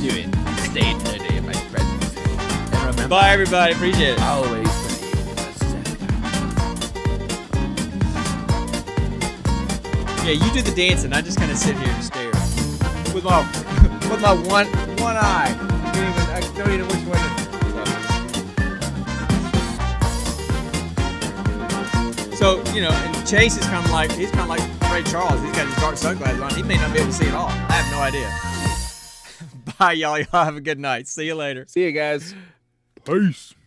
[0.09, 0.29] it.
[0.69, 2.15] Stay nerdy, my friends.
[2.75, 3.73] And remember, Bye, everybody.
[3.73, 4.21] Appreciate it.
[4.21, 4.69] always
[10.25, 11.13] Yeah, you do the dancing.
[11.13, 12.31] I just kind of sit here and stare
[13.15, 13.41] with my
[14.11, 14.67] with my one
[14.99, 15.51] one eye.
[15.51, 17.19] I don't even, I don't even know which one.
[17.19, 17.43] to-
[22.37, 25.41] So you know, and Chase is kind of like he's kind of like Ray Charles.
[25.43, 26.55] He's got his dark sunglasses on.
[26.55, 27.49] He may not be able to see at all.
[27.49, 28.31] I have no idea.
[29.79, 30.19] Bye, y'all.
[30.19, 31.07] Y'all have a good night.
[31.09, 31.67] See you later.
[31.69, 32.35] See you guys.
[33.05, 33.55] Peace.